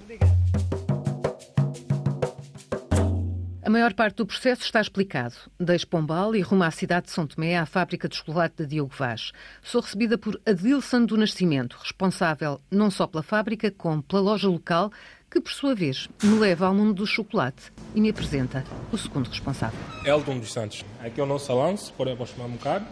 A 3.66 3.70
maior 3.70 3.94
parte 3.94 4.18
do 4.18 4.26
processo 4.26 4.64
está 4.64 4.82
explicado. 4.82 5.36
Deixo 5.58 5.88
Pombal 5.88 6.36
e 6.36 6.42
rumo 6.42 6.64
à 6.64 6.72
cidade 6.72 7.06
de 7.06 7.14
São 7.14 7.26
Tomé, 7.26 7.58
à 7.58 7.66
fábrica 7.66 8.10
de 8.10 8.18
chocolate 8.18 8.58
da 8.58 8.66
Diogo 8.66 8.94
Vaz. 8.94 9.32
Sou 9.62 9.80
recebida 9.80 10.18
por 10.18 10.38
Adilson 10.46 11.06
do 11.06 11.16
Nascimento, 11.16 11.78
responsável 11.82 12.60
não 12.70 12.92
só 12.92 13.08
pela 13.08 13.24
fábrica, 13.24 13.72
como 13.72 14.04
pela 14.04 14.22
loja 14.22 14.50
local, 14.50 14.92
que, 15.32 15.40
por 15.40 15.50
sua 15.50 15.74
vez, 15.74 16.10
me 16.22 16.38
leva 16.40 16.68
ao 16.68 16.74
mundo 16.74 16.94
do 16.94 17.08
chocolate 17.08 17.72
e 17.96 18.02
me 18.02 18.10
apresenta 18.10 18.66
o 18.92 18.98
segundo 18.98 19.30
responsável. 19.30 19.80
Elton 20.04 20.40
dos 20.40 20.52
Santos. 20.52 20.84
Aqui 21.02 21.22
é 21.22 21.24
o 21.24 21.26
nosso 21.26 21.46
salão, 21.46 21.78
se 21.78 21.90
podem 21.94 22.16
aproximar 22.16 22.48
um 22.48 22.52
bocado. 22.52 22.86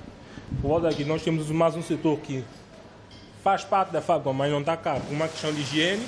Volta 0.62 0.88
aqui 0.88 1.03
nós 1.03 1.21
temos 1.21 1.49
mais 1.51 1.75
um 1.75 1.81
setor 1.81 2.17
que 2.19 2.45
faz 3.43 3.65
parte 3.65 3.91
da 3.91 4.01
fábrica, 4.01 4.31
mas 4.31 4.49
não 4.49 4.62
está 4.62 4.77
cá, 4.77 5.01
uma 5.10 5.27
questão 5.27 5.51
de 5.51 5.60
higiene. 5.60 6.07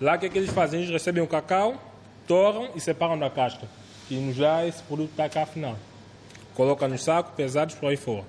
Lá 0.00 0.14
o 0.14 0.18
que, 0.20 0.26
é 0.26 0.28
que 0.28 0.38
eles 0.38 0.50
fazem? 0.50 0.82
Eles 0.82 0.92
recebem 0.92 1.20
o 1.20 1.26
cacau, 1.26 1.85
torram 2.26 2.70
e 2.74 2.80
separam 2.80 3.18
da 3.18 3.30
casca. 3.30 3.66
E 4.10 4.14
nos 4.16 4.36
dá 4.36 4.66
esse 4.66 4.82
produto 4.82 5.10
para 5.16 5.28
cá 5.28 5.42
afinal. 5.42 5.76
Coloca 6.54 6.86
no 6.88 6.98
saco, 6.98 7.32
pesados 7.36 7.74
por 7.74 7.88
aí 7.90 7.96
fora. 7.96 8.24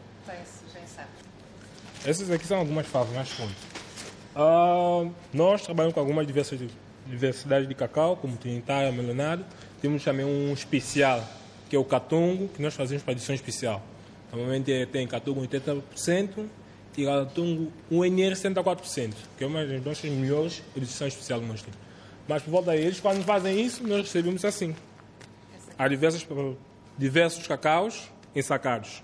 Essas 2.05 2.29
aqui 2.31 2.45
são 2.45 2.57
algumas 2.57 2.85
fábricas, 2.87 3.17
mas 3.17 3.33
pronto. 3.33 3.53
Ah, 4.35 5.09
nós 5.33 5.61
trabalhamos 5.61 5.93
com 5.93 5.99
algumas 5.99 6.25
diversas 6.27 6.59
diversidades 7.05 7.67
de 7.67 7.73
cacau, 7.75 8.17
como 8.17 8.35
Trinitário, 8.37 8.91
Melonado. 8.93 9.45
Temos 9.81 10.03
também 10.03 10.25
um 10.25 10.53
especial, 10.53 11.23
que 11.69 11.75
é 11.75 11.79
o 11.79 11.85
Catongo, 11.85 12.47
que 12.49 12.61
nós 12.61 12.73
fazemos 12.73 13.03
para 13.03 13.13
edição 13.13 13.33
especial. 13.35 13.81
Normalmente 14.31 14.71
é- 14.71 14.85
tem 14.85 15.07
Catongo 15.07 15.41
80% 15.41 16.49
e 16.97 17.05
Catongo 17.05 17.71
UNR 17.89 18.35
74%, 18.35 19.15
que 19.37 19.43
é 19.43 19.47
uma 19.47 19.65
das 19.65 19.83
nossas 19.83 20.09
melhores 20.11 20.61
edições 20.75 21.13
especiais 21.13 21.41
que 21.41 21.47
nós 21.47 21.61
temos. 21.61 21.77
Mas 22.27 22.43
por 22.43 22.51
volta 22.51 22.71
deles, 22.71 22.99
quando 22.99 23.23
fazem 23.23 23.59
isso, 23.59 23.85
nós 23.87 24.01
recebemos 24.01 24.43
assim. 24.43 24.75
Há 25.77 25.87
diversas, 25.87 26.27
diversos 26.97 27.47
cacaus 27.47 28.09
ensacados. 28.35 29.01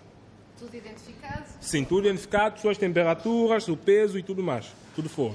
Tudo 0.60 0.76
identificado? 0.76 1.44
Sim, 1.62 1.86
tudo 1.86 2.08
identificado, 2.08 2.60
suas 2.60 2.78
temperaturas, 2.78 3.68
o 3.68 3.78
peso 3.78 4.20
e 4.20 4.24
tudo 4.24 4.44
mais. 4.44 4.68
Tudo 4.96 5.08
for. 5.10 5.34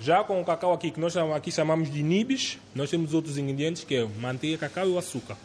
Já 0.00 0.22
com 0.22 0.40
o 0.40 0.44
cacau 0.44 0.72
aqui, 0.72 0.90
que 0.90 1.00
nós 1.00 1.16
aqui 1.16 1.50
chamamos 1.50 1.90
de 1.90 2.02
nibis, 2.02 2.58
nós 2.74 2.90
temos 2.90 3.12
outros 3.12 3.38
ingredientes 3.38 3.84
que 3.84 3.96
é 3.96 4.04
manteiga, 4.04 4.68
cacau 4.68 4.86
e 4.88 4.92
o 4.92 4.98
açúcar. 4.98 5.36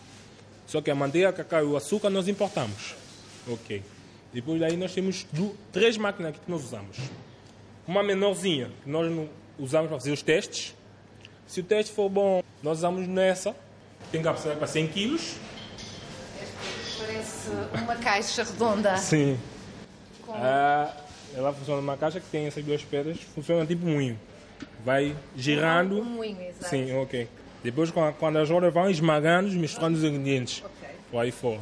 Só 0.68 0.82
que 0.82 0.92
a 0.92 0.96
manteiga, 0.96 1.34
cacau 1.34 1.64
e 1.64 1.66
o 1.66 1.76
açúcar 1.76 2.10
nós 2.10 2.28
importamos. 2.28 2.96
Ok. 3.48 3.82
Depois 4.34 4.60
daí 4.60 4.78
nós 4.78 4.94
temos 4.94 5.26
três 5.72 5.98
máquinas 5.98 6.36
que 6.38 6.50
nós 6.50 6.64
usamos. 6.64 6.98
Uma 7.88 8.04
menorzinha, 8.04 8.70
que 8.84 8.90
nós 8.90 9.12
não 9.12 9.28
usamos 9.62 9.88
para 9.88 9.98
fazer 9.98 10.12
os 10.12 10.22
testes. 10.22 10.76
Se 11.48 11.60
o 11.60 11.64
teste 11.64 11.94
for 11.94 12.10
bom, 12.10 12.44
nós 12.64 12.80
usamos 12.80 13.08
nessa. 13.08 13.56
Tem 14.12 14.22
capacidade 14.22 14.58
para 14.58 14.68
100 14.68 14.88
quilos. 14.88 15.36
Parece 16.98 17.50
uma 17.82 17.96
caixa 17.96 18.44
redonda. 18.44 18.98
Sim. 18.98 19.40
Ah, 20.30 20.94
ela 21.36 21.54
funciona 21.54 21.82
numa 21.82 21.96
caixa 21.98 22.20
que 22.20 22.28
tem 22.28 22.48
essas 22.48 22.64
duas 22.64 22.82
pedras, 22.84 23.18
funciona 23.36 23.66
tipo 23.66 23.86
um 23.86 23.94
moinho. 23.94 24.20
Vai 24.84 25.16
girando. 25.36 26.00
Um 26.00 26.04
moinho, 26.04 26.42
exato. 26.42 26.70
Sim, 26.70 26.94
ok. 26.98 27.28
Depois, 27.64 27.92
quando 28.18 28.38
as 28.38 28.50
rodas 28.50 28.74
vão 28.74 28.90
esmagando, 28.90 29.50
misturando 29.52 29.98
os 29.98 30.04
ingredientes. 30.04 30.64
Por 31.12 31.20
aí 31.20 31.32
fora. 31.32 31.62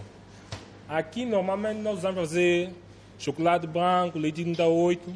Aqui, 0.87 1.25
normalmente, 1.25 1.81
nós 1.81 1.99
usamos 1.99 2.19
fazer 2.19 2.71
chocolate 3.17 3.67
branco, 3.67 4.17
leite 4.17 4.43
38, 4.43 5.13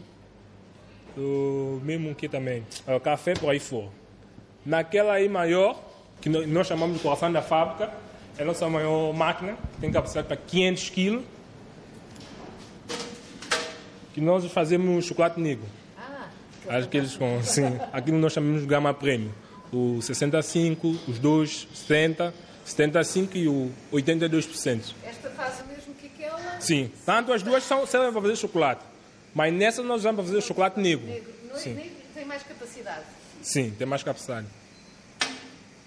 o 1.18 1.80
mesmo 1.84 2.14
que 2.16 2.28
também, 2.28 2.66
ah, 2.88 3.00
café 3.00 3.34
por 3.34 3.50
aí 3.50 3.60
fora. 3.60 3.90
Naquela 4.66 5.14
aí 5.14 5.28
maior, 5.28 5.82
que 6.22 6.30
nós 6.30 6.68
chamamos 6.68 6.98
de 6.98 7.04
coração 7.04 7.32
da 7.32 7.42
fábrica, 7.42 7.92
é 8.38 8.44
a 8.44 8.46
nossa 8.46 8.68
maior 8.70 9.14
máquina, 9.14 9.58
tem 9.80 9.92
capacidade 9.92 10.28
para 10.28 10.38
500 10.38 10.90
kg, 10.90 11.22
que 14.14 14.22
nós 14.22 14.46
fazemos 14.52 15.06
chocolate 15.06 15.40
negro. 15.40 15.66
Ah, 15.98 16.78
Aqueles 16.78 17.16
com, 17.18 17.42
sim, 17.44 17.64
aquilo 17.92 18.18
nós 18.18 18.34
chamamos 18.34 18.62
de 18.62 18.68
gama 18.68 18.94
prêmio. 18.94 19.34
O 19.72 20.02
65, 20.02 20.88
os 21.08 21.20
dois, 21.20 21.68
70, 21.74 22.34
75 22.64 23.38
e 23.38 23.48
o 23.48 23.72
82%. 23.92 24.94
esta 25.04 25.30
faz 25.32 25.62
o 25.62 25.68
mesmo 25.68 25.94
que 25.96 26.08
aquela? 26.08 26.62
Sim, 26.62 26.92
tanto 27.06 27.34
as 27.34 27.42
duas 27.42 27.64
são, 27.64 27.86
servem 27.86 28.12
para 28.12 28.22
fazer 28.22 28.36
chocolate. 28.36 28.93
Mas 29.34 29.54
nessa 29.54 29.82
nós 29.82 30.02
usamos 30.02 30.22
para 30.22 30.26
fazer 30.34 30.42
chocolate 30.46 30.80
negro. 30.80 31.06
Não 31.48 31.56
é- 31.56 31.60
Sim. 31.60 31.74
nem 31.74 31.92
tem 32.14 32.26
mais 32.26 32.44
capacidade. 32.44 33.06
Sim, 33.42 33.72
tem 33.78 33.88
mais 33.88 34.04
capacidade. 34.04 34.48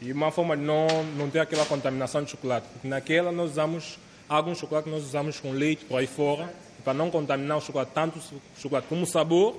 E 0.00 0.12
uma 0.12 0.30
forma 0.30 0.56
de 0.56 0.62
não, 0.62 0.86
não 1.16 1.30
ter 1.30 1.38
aquela 1.40 1.64
contaminação 1.64 2.22
de 2.22 2.30
chocolate. 2.30 2.66
Porque 2.72 2.86
naquela 2.88 3.32
nós 3.32 3.52
usamos, 3.52 3.98
alguns 4.28 4.58
chocolates 4.58 4.90
nós 4.92 5.02
usamos 5.04 5.40
com 5.40 5.52
leite 5.52 5.84
por 5.84 5.96
aí 5.98 6.06
fora, 6.06 6.52
para 6.84 6.92
não 6.92 7.10
contaminar 7.10 7.56
o 7.56 7.60
chocolate, 7.60 7.92
tanto 7.94 8.18
o 8.18 8.60
chocolate 8.60 8.86
como 8.88 9.02
o 9.02 9.06
sabor, 9.06 9.56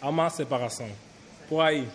há 0.00 0.08
uma 0.08 0.28
separação. 0.30 0.88
Por 1.48 1.60
aí. 1.60 1.88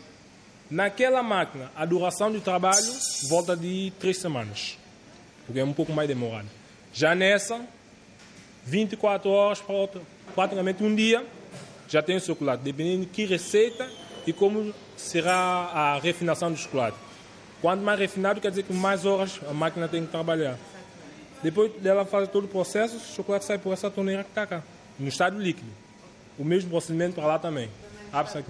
Naquela 0.70 1.22
máquina, 1.24 1.72
a 1.76 1.86
duração 1.86 2.32
de 2.32 2.40
trabalho 2.42 2.92
volta 3.30 3.56
de 3.56 3.92
três 4.00 4.18
semanas, 4.20 4.78
porque 5.46 5.60
é 5.60 5.64
um 5.64 5.74
pouco 5.74 5.92
mais 5.92 6.08
demorado. 6.08 6.48
Já 6.94 7.14
nessa, 7.16 7.60
24 8.66 9.30
horas, 9.30 9.60
para 9.62 9.76
outra- 9.76 10.02
praticamente 10.40 10.82
um 10.82 10.96
dia, 10.96 11.26
já 11.90 12.02
tem 12.02 12.16
o 12.16 12.22
chocolate, 12.22 12.64
dependendo 12.64 13.02
de 13.02 13.08
que 13.08 13.26
receita 13.26 13.92
e 14.26 14.32
como 14.32 14.74
será 14.96 15.36
a 15.36 16.00
refinação 16.00 16.50
do 16.50 16.58
chocolate. 16.58 16.96
Quanto 17.62 17.84
mais 17.84 18.00
refinado, 18.00 18.40
quer 18.40 18.50
dizer 18.50 18.64
que 18.64 18.72
mais 18.72 19.06
horas 19.06 19.38
a 19.50 19.54
máquina 19.54 19.86
tem 19.90 20.06
que 20.06 20.10
trabalhar. 20.10 20.58
Depois 21.44 21.74
dela 21.82 22.06
fazer 22.06 22.28
todo 22.28 22.46
o 22.46 22.48
processo, 22.48 22.96
o 22.96 23.00
chocolate 23.02 23.44
sai 23.44 23.58
por 23.58 23.74
essa 23.74 23.92
torneira 23.92 24.24
que 24.24 24.30
está 24.30 24.48
cá, 24.48 24.64
no 24.98 25.10
estado 25.10 25.38
líquido. 25.38 25.70
O 26.38 26.46
mesmo 26.46 26.70
procedimento 26.70 27.16
para 27.16 27.26
lá 27.26 27.38
também. 27.38 27.70
Abre-se 28.14 28.42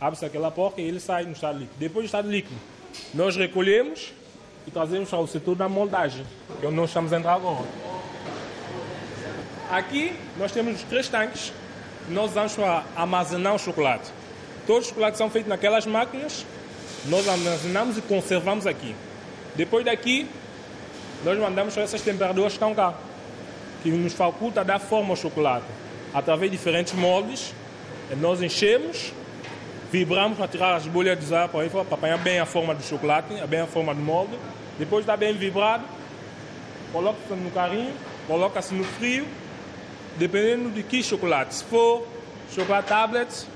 abre-se 0.00 0.24
aquela 0.24 0.52
porta 0.52 0.80
e 0.80 0.84
ele 0.84 1.00
sai 1.00 1.24
no 1.24 1.32
estado 1.32 1.58
líquido. 1.58 1.78
Depois 1.80 2.04
do 2.04 2.06
estado 2.06 2.30
líquido, 2.30 2.60
nós 3.12 3.34
recolhemos 3.34 4.12
e 4.68 4.70
trazemos 4.70 5.10
para 5.10 5.18
o 5.18 5.26
setor 5.26 5.56
da 5.56 5.68
moldagem, 5.68 6.24
que 6.60 6.64
é 6.64 6.68
onde 6.68 6.76
nós 6.76 6.90
estamos 6.90 7.12
a 7.12 7.18
entrar 7.18 7.34
agora. 7.34 7.93
Aqui 9.70 10.14
nós 10.38 10.52
temos 10.52 10.76
os 10.76 10.82
três 10.82 11.08
tanques 11.08 11.52
que 12.06 12.12
nós 12.12 12.30
usamos 12.32 12.54
para 12.54 12.84
armazenar 12.94 13.54
o 13.54 13.58
chocolate. 13.58 14.10
Todos 14.66 14.84
os 14.84 14.88
chocolates 14.88 15.18
são 15.18 15.30
feitos 15.30 15.48
naquelas 15.48 15.86
máquinas, 15.86 16.44
nós 17.06 17.26
armazenamos 17.28 17.98
e 17.98 18.02
conservamos 18.02 18.66
aqui. 18.66 18.94
Depois 19.54 19.84
daqui, 19.84 20.28
nós 21.24 21.38
mandamos 21.38 21.74
para 21.74 21.82
essas 21.82 22.02
temperaturas 22.02 22.52
que 22.52 22.56
estão 22.56 22.74
cá, 22.74 22.94
que 23.82 23.90
nos 23.90 24.12
faculta 24.12 24.64
dar 24.64 24.78
forma 24.78 25.10
ao 25.10 25.16
chocolate. 25.16 25.66
Através 26.12 26.50
de 26.50 26.56
diferentes 26.56 26.92
moldes, 26.92 27.54
nós 28.18 28.42
enchemos, 28.42 29.12
vibramos 29.90 30.38
para 30.38 30.48
tirar 30.48 30.74
as 30.74 30.86
bolhas 30.86 31.18
de 31.18 31.34
ar 31.34 31.48
para 31.48 31.66
apanhar 31.90 32.18
bem 32.18 32.38
a 32.38 32.46
forma 32.46 32.74
do 32.74 32.82
chocolate, 32.82 33.34
bem 33.46 33.60
a 33.60 33.66
forma 33.66 33.94
do 33.94 34.00
molde. 34.00 34.36
Depois 34.78 35.02
está 35.02 35.16
bem 35.16 35.32
vibrado, 35.34 35.84
coloca-se 36.92 37.34
no 37.34 37.50
carrinho, 37.50 37.92
coloca-se 38.26 38.74
no 38.74 38.84
frio, 38.84 39.26
dependendo 40.16 40.70
de 40.70 40.82
que 40.82 41.02
chocolate. 41.02 41.54
Se 41.54 41.64
for 41.64 42.06
chocolate 42.52 42.88
tablet, 42.88 43.46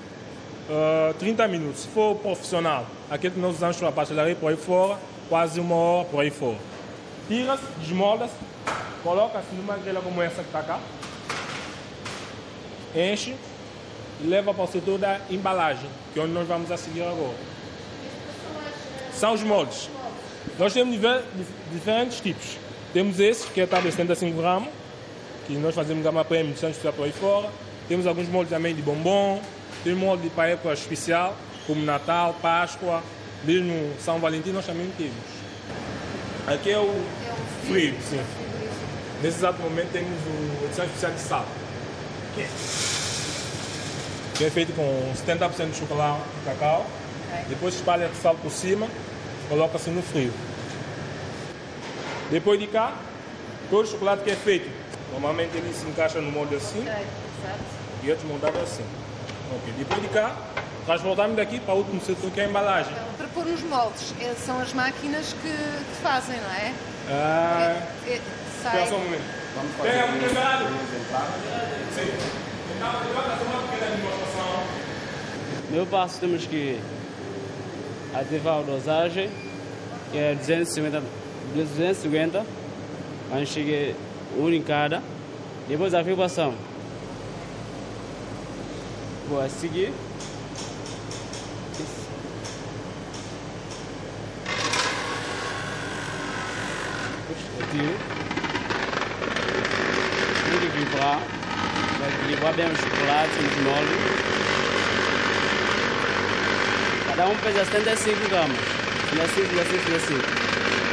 uh, 0.69 1.15
30 1.15 1.49
minutos. 1.49 1.83
Se 1.83 1.89
for 1.89 2.15
profissional, 2.17 2.87
aquele 3.11 3.35
que 3.35 3.41
nós 3.41 3.57
usamos 3.57 3.77
para 3.77 3.93
pastelaria 3.93 4.37
por 4.37 4.51
aí 4.51 4.57
fora, 4.57 4.99
quase 5.29 5.61
uma 5.61 5.75
hora 5.75 6.09
por 6.09 6.21
aí 6.21 6.31
fora. 6.31 6.59
Tira-se, 7.27 7.65
desmolda-se, 7.81 8.35
coloca-se 9.03 9.55
numa 9.55 9.77
grelha 9.77 10.01
como 10.01 10.23
essa 10.23 10.43
que 10.43 10.49
está 10.49 10.63
cá, 10.63 10.79
enche 12.95 13.35
e 14.21 14.27
leva 14.27 14.53
para 14.53 14.65
o 14.65 14.67
setor 14.67 14.99
da 14.99 15.21
embalagem, 15.31 15.89
que 16.13 16.19
é 16.19 16.23
onde 16.23 16.33
nós 16.33 16.49
vamos 16.49 16.71
a 16.71 16.77
seguir 16.77 17.03
agora. 17.03 17.37
São 19.13 19.35
os 19.35 19.43
moldes. 19.43 19.91
Nós 20.59 20.73
temos 20.73 20.99
diferentes 21.73 22.21
tipos. 22.21 22.57
Temos 22.93 23.21
esse, 23.21 23.47
que 23.49 23.61
é 23.61 23.67
tablet 23.67 23.91
de 23.91 23.97
75 23.97 24.39
gramas, 24.39 24.69
que 25.49 25.55
nós 25.55 25.75
fazemos 25.75 26.05
gama 26.05 26.23
prêmio 26.25 26.53
de 26.53 26.61
Santos 26.61 26.79
aí 26.85 27.11
fora. 27.13 27.49
Temos 27.89 28.07
alguns 28.07 28.29
moldes 28.29 28.51
também 28.51 28.75
de 28.75 28.83
bombom, 28.83 29.41
tem 29.83 29.95
molde 29.95 30.29
para 30.29 30.51
época 30.51 30.75
especial, 30.75 31.35
como 31.67 31.83
Natal, 31.83 32.37
Páscoa, 32.43 33.03
mesmo 33.45 33.95
São 33.99 34.19
Valentim 34.19 34.51
nós 34.51 34.67
também 34.67 34.93
temos. 34.99 35.15
Aqui 36.47 36.71
é 36.71 36.79
o 36.79 36.95
frio, 37.67 37.95
sim. 38.09 38.21
Nesse 39.23 39.39
exato 39.39 39.61
momento 39.63 39.91
temos 39.91 40.11
o 40.11 40.65
edição 40.67 40.85
especial 40.85 41.13
de 41.13 41.21
sal. 41.21 41.47
Que 44.37 44.45
é 44.45 44.51
feito 44.51 44.73
com 44.75 45.13
70% 45.27 45.71
de 45.71 45.77
chocolate 45.77 46.21
de 46.39 46.45
cacau. 46.45 46.87
Depois 47.49 47.75
espalha 47.75 48.11
sal 48.23 48.35
por 48.35 48.53
cima, 48.53 48.87
coloca-se 49.49 49.89
no 49.91 50.03
frio. 50.03 50.33
Depois 52.31 52.61
de 52.61 52.67
cá, 52.67 52.95
todo 53.71 53.87
o 53.87 53.91
chocolate 53.91 54.23
que 54.25 54.31
é 54.31 54.37
feito, 54.37 54.71
normalmente 55.13 55.57
ele 55.57 55.73
se 55.75 55.87
encaixa 55.87 56.21
no 56.21 56.31
molde 56.31 56.55
assim 56.57 56.85
e 58.03 58.11
outros 58.11 58.29
moldados 58.29 58.61
assim. 58.63 58.85
Ok. 59.55 59.75
Depois 59.79 60.03
de 60.03 60.09
cá, 60.09 60.37
transportamos 60.87 61.37
daqui 61.37 61.59
para 61.61 61.75
o 61.75 61.79
último 61.79 62.01
setor 62.01 62.31
que 62.31 62.41
é 62.41 62.45
a 62.45 62.49
embalagem. 62.49 62.93
Para 63.17 63.29
pôr 63.29 63.47
os 63.47 63.63
moldes, 63.63 64.15
são 64.45 64.61
as 64.61 64.73
máquinas 64.73 65.33
que, 65.33 65.49
que 65.49 66.03
fazem, 66.03 66.37
não 66.41 66.51
é? 66.53 66.73
Ah, 67.11 67.83
É, 68.07 68.15
espera 68.57 68.79
sai. 68.81 68.87
só 68.89 68.97
um 68.97 69.05
momento. 69.05 69.23
Pega 69.83 70.07
muito 70.09 70.25
preparado. 70.25 70.65
Sim. 71.95 72.13
Então, 72.77 72.93
vou 72.93 73.23
fazer 73.23 73.45
uma 73.45 73.63
pequena 73.63 73.91
demonstração. 73.97 74.63
Meu 75.71 75.87
passo 75.87 76.21
temos 76.21 76.47
que 76.47 76.79
ativar 78.15 78.59
a 78.59 78.63
dosagem, 78.63 79.31
que 80.13 80.19
é 80.19 80.35
250, 80.35 81.03
250 81.55 82.45
mas 83.31 83.49
chegue 83.49 83.95
um 84.37 84.49
em 84.51 84.63
cada. 84.63 85.03
Depois 85.69 85.95
a 85.95 86.03
vibração. 86.03 86.55
Vou 89.29 89.41
a 89.43 89.49
seguir. 89.49 89.93
Eu 97.59 97.67
tiro. 97.71 97.97
Tudo 100.45 100.67
vibrar. 100.79 101.21
Vai 101.99 102.11
vibrar 102.29 102.55
bem 102.55 102.67
o 102.67 102.77
chocolate, 102.77 103.33
os 103.39 103.63
moldes. 103.65 104.39
Cada 107.09 107.27
um 107.27 107.37
pesa 107.37 107.65
75 107.65 108.29
gramas. 108.31 108.57
75, 109.11 109.49
75, 109.49 109.85
75. 109.85 110.23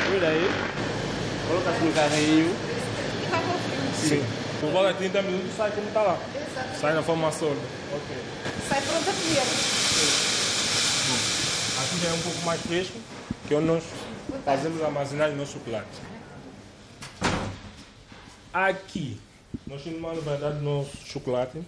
Cuida 0.09 0.27
aí. 0.27 0.51
Coloca-se 1.47 1.85
no 1.85 1.93
carrinho. 1.93 2.74
Sim. 4.07 4.23
Por 4.59 4.71
volta 4.71 4.93
de 4.93 4.99
30 4.99 5.21
minutos 5.23 5.55
sai 5.57 5.71
como 5.71 5.87
está 5.87 6.01
lá. 6.01 6.19
Sai 6.79 6.93
na 6.93 7.01
forma 7.01 7.31
sólida. 7.31 7.65
Ok. 7.91 8.17
Sai 8.69 8.81
pronto 8.81 9.09
a 9.09 9.13
comer. 9.13 9.41
Aqui 11.81 11.99
já 12.01 12.09
é 12.09 12.13
um 12.13 12.21
pouco 12.21 12.45
mais 12.45 12.61
fresco, 12.61 12.99
que 13.47 13.53
é 13.53 13.57
onde 13.57 13.67
nós 13.67 13.83
fazemos 14.43 14.81
a 14.81 14.85
armazenagem 14.85 15.35
do 15.35 15.39
nosso 15.39 15.53
chocolate. 15.53 15.87
Aqui, 18.53 19.19
nós 19.67 19.83
temos 19.83 19.99
uma 19.99 20.13
variedade 20.13 20.59
do 20.59 20.63
nosso 20.63 20.97
chocolate, 21.05 21.61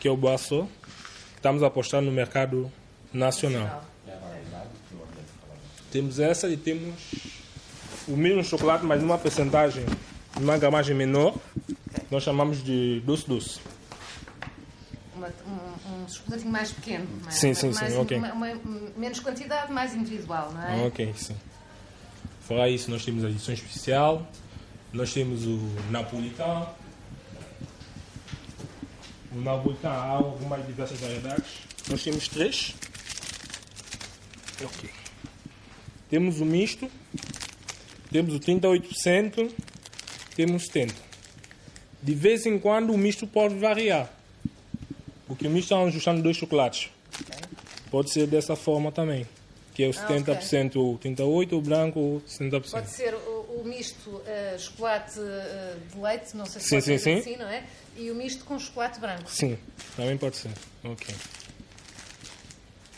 que 0.00 0.08
é 0.08 0.10
o 0.10 0.16
Boaçô, 0.16 0.66
que 0.82 1.36
estamos 1.36 1.62
apostando 1.62 2.06
no 2.06 2.12
mercado 2.12 2.72
nacional. 3.12 3.84
Temos 5.92 6.18
essa 6.18 6.48
e 6.48 6.56
temos 6.56 6.94
o 8.08 8.16
mesmo 8.16 8.42
chocolate, 8.42 8.84
mas 8.84 9.00
numa 9.00 9.16
percentagem, 9.16 9.84
numa 10.38 10.58
gramagem 10.58 10.94
menor, 10.96 11.36
nós 12.10 12.22
chamamos 12.22 12.62
de 12.62 13.00
doce-doce. 13.04 13.60
Uma- 15.16 15.28
um, 15.46 16.02
um 16.04 16.08
chocolatinho 16.08 16.50
mais 16.50 16.72
pequeno. 16.72 17.06
é? 17.26 17.30
Sim, 17.30 17.54
sim, 17.54 17.70
mais, 17.72 17.92
sim, 17.92 17.98
ok. 17.98 18.18
uma- 18.18 18.32
uma- 18.32 18.60
menos 18.96 19.20
quantidade, 19.20 19.72
mais 19.72 19.94
individual, 19.94 20.52
não 20.52 20.62
é? 20.62 20.86
Ok, 20.86 21.14
sim. 21.16 21.36
Fora 22.40 22.68
isso, 22.68 22.90
nós 22.90 23.04
temos 23.04 23.24
a 23.24 23.30
edição 23.30 23.54
especial, 23.54 24.26
nós 24.92 25.12
temos 25.12 25.46
o 25.46 25.58
napolitano. 25.90 26.68
O 29.32 29.40
napolitano 29.40 29.94
há 29.94 30.02
algumas 30.08 30.66
diversas 30.66 30.98
variedades. 31.00 31.44
Nós 31.88 32.02
temos 32.02 32.28
três. 32.28 32.74
Ok. 34.62 34.90
Temos 36.10 36.40
o 36.40 36.44
misto, 36.44 36.88
temos 38.12 38.34
o 38.34 38.38
38%, 38.40 39.50
temos 40.34 40.68
70%. 40.68 40.92
De 42.02 42.14
vez 42.14 42.44
em 42.44 42.58
quando 42.58 42.92
o 42.92 42.98
misto 42.98 43.26
pode 43.26 43.54
variar. 43.54 44.12
Porque 45.26 45.46
o 45.46 45.50
misto 45.50 45.72
está 45.72 45.86
ajustando 45.88 46.22
dois 46.22 46.36
chocolates. 46.36 46.90
Pode 47.90 48.10
ser 48.10 48.26
dessa 48.26 48.54
forma 48.54 48.92
também. 48.92 49.26
que 49.72 49.82
é 49.82 49.88
o 49.88 49.90
70% 49.90 50.76
o 50.76 50.98
38, 50.98 51.56
o 51.56 51.60
branco 51.60 52.22
70%. 52.28 52.70
Pode 52.70 52.90
ser 52.90 53.14
o, 53.14 53.60
o 53.60 53.64
misto 53.64 54.10
uh, 54.10 54.58
chocolate 54.58 55.18
uh, 55.18 55.80
de 55.92 56.00
leite, 56.00 56.36
não 56.36 56.46
sei 56.46 56.60
se 56.60 56.68
Sim, 56.68 56.76
pode 56.76 56.84
sim, 56.84 56.98
ser 56.98 56.98
sim. 56.98 57.20
assim, 57.20 57.36
não 57.36 57.48
é? 57.48 57.64
E 57.96 58.10
o 58.10 58.14
misto 58.14 58.44
com 58.44 58.58
chocolate 58.58 59.00
branco. 59.00 59.28
Sim, 59.28 59.58
também 59.96 60.16
pode 60.16 60.36
ser. 60.36 60.50
Ok. 60.84 61.14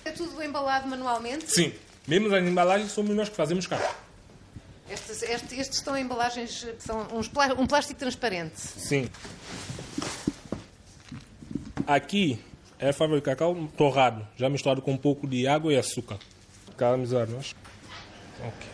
É 0.05 0.11
tudo 0.11 0.42
embalado 0.42 0.88
manualmente? 0.88 1.51
Sim, 1.51 1.72
mesmo 2.07 2.35
as 2.35 2.44
embalagens 2.44 2.92
somos 2.92 3.14
nós 3.16 3.29
que 3.29 3.37
fazemos 3.37 3.66
cá. 3.66 3.79
Estes, 4.88 5.22
estes, 5.22 5.59
estes 5.59 5.79
são 5.81 5.96
embalagens, 5.96 6.64
que 6.64 6.83
são 6.83 7.09
uns 7.12 7.31
um 7.59 7.66
plástico 7.66 7.99
transparente. 7.99 8.59
Sim. 8.61 9.11
Aqui 11.87 12.38
é 12.79 12.90
a 12.90 12.92
fábrica 12.92 13.31
de 13.31 13.37
cacau 13.37 13.68
torrado, 13.77 14.27
já 14.37 14.49
misturado 14.49 14.81
com 14.83 14.92
um 14.92 14.96
pouco 14.96 15.27
de 15.27 15.46
água 15.46 15.72
e 15.72 15.77
açúcar. 15.77 16.18
Caramelizado, 16.77 17.33
nós. 17.33 17.55
Ok. 18.40 18.68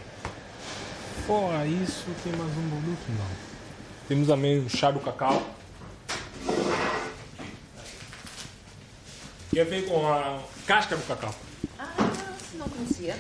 Fora 1.27 1.67
isso, 1.67 2.07
tem 2.25 2.33
mais 2.33 2.51
um 2.51 2.69
produto? 2.69 3.09
Não. 3.11 3.53
Temos 4.09 4.29
também 4.29 4.59
o 4.59 4.69
chá 4.69 4.91
do 4.91 5.01
cacau. 5.01 5.43
Que 9.51 9.61
é 9.61 9.65
feito 9.65 9.89
com 9.89 10.13
a 10.13 10.43
casca 10.67 10.97
do 10.97 11.07
cacau. 11.07 11.35
Ah, 11.79 11.95
não 12.55 12.69
conhecia. 12.69 13.17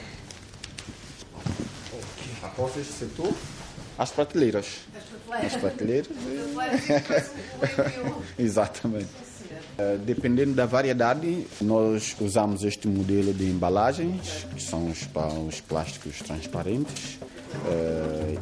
Após 2.43 2.77
este 2.77 2.93
setor, 2.93 3.33
as 3.99 4.11
prateleiras. 4.11 4.67
As 5.31 5.57
prateleiras, 5.57 6.09
exatamente. 8.39 9.09
Eh, 9.79 9.99
Dependendo 10.05 10.55
da 10.55 10.67
variedade, 10.67 11.47
nós 11.61 12.17
usamos 12.21 12.65
este 12.65 12.89
modelo 12.89 13.33
de 13.33 13.45
embalagens, 13.45 14.47
que 14.55 14.63
são 14.63 14.89
os, 14.91 15.09
os 15.49 15.61
plásticos 15.61 16.19
transparentes. 16.19 17.19
Eh, 17.67 18.39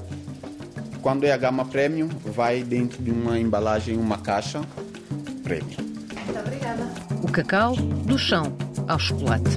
Quando 1.02 1.24
é 1.24 1.32
a 1.32 1.36
gama 1.36 1.64
premium, 1.64 2.08
vai 2.08 2.62
dentro 2.62 3.02
de 3.02 3.10
uma 3.10 3.38
embalagem, 3.38 3.96
uma 3.96 4.18
caixa 4.18 4.60
premium. 5.42 5.90
O 7.22 7.30
cacau, 7.32 7.74
do 7.76 8.18
chão 8.18 8.52
ao 8.88 8.98
chocolate. 8.98 9.50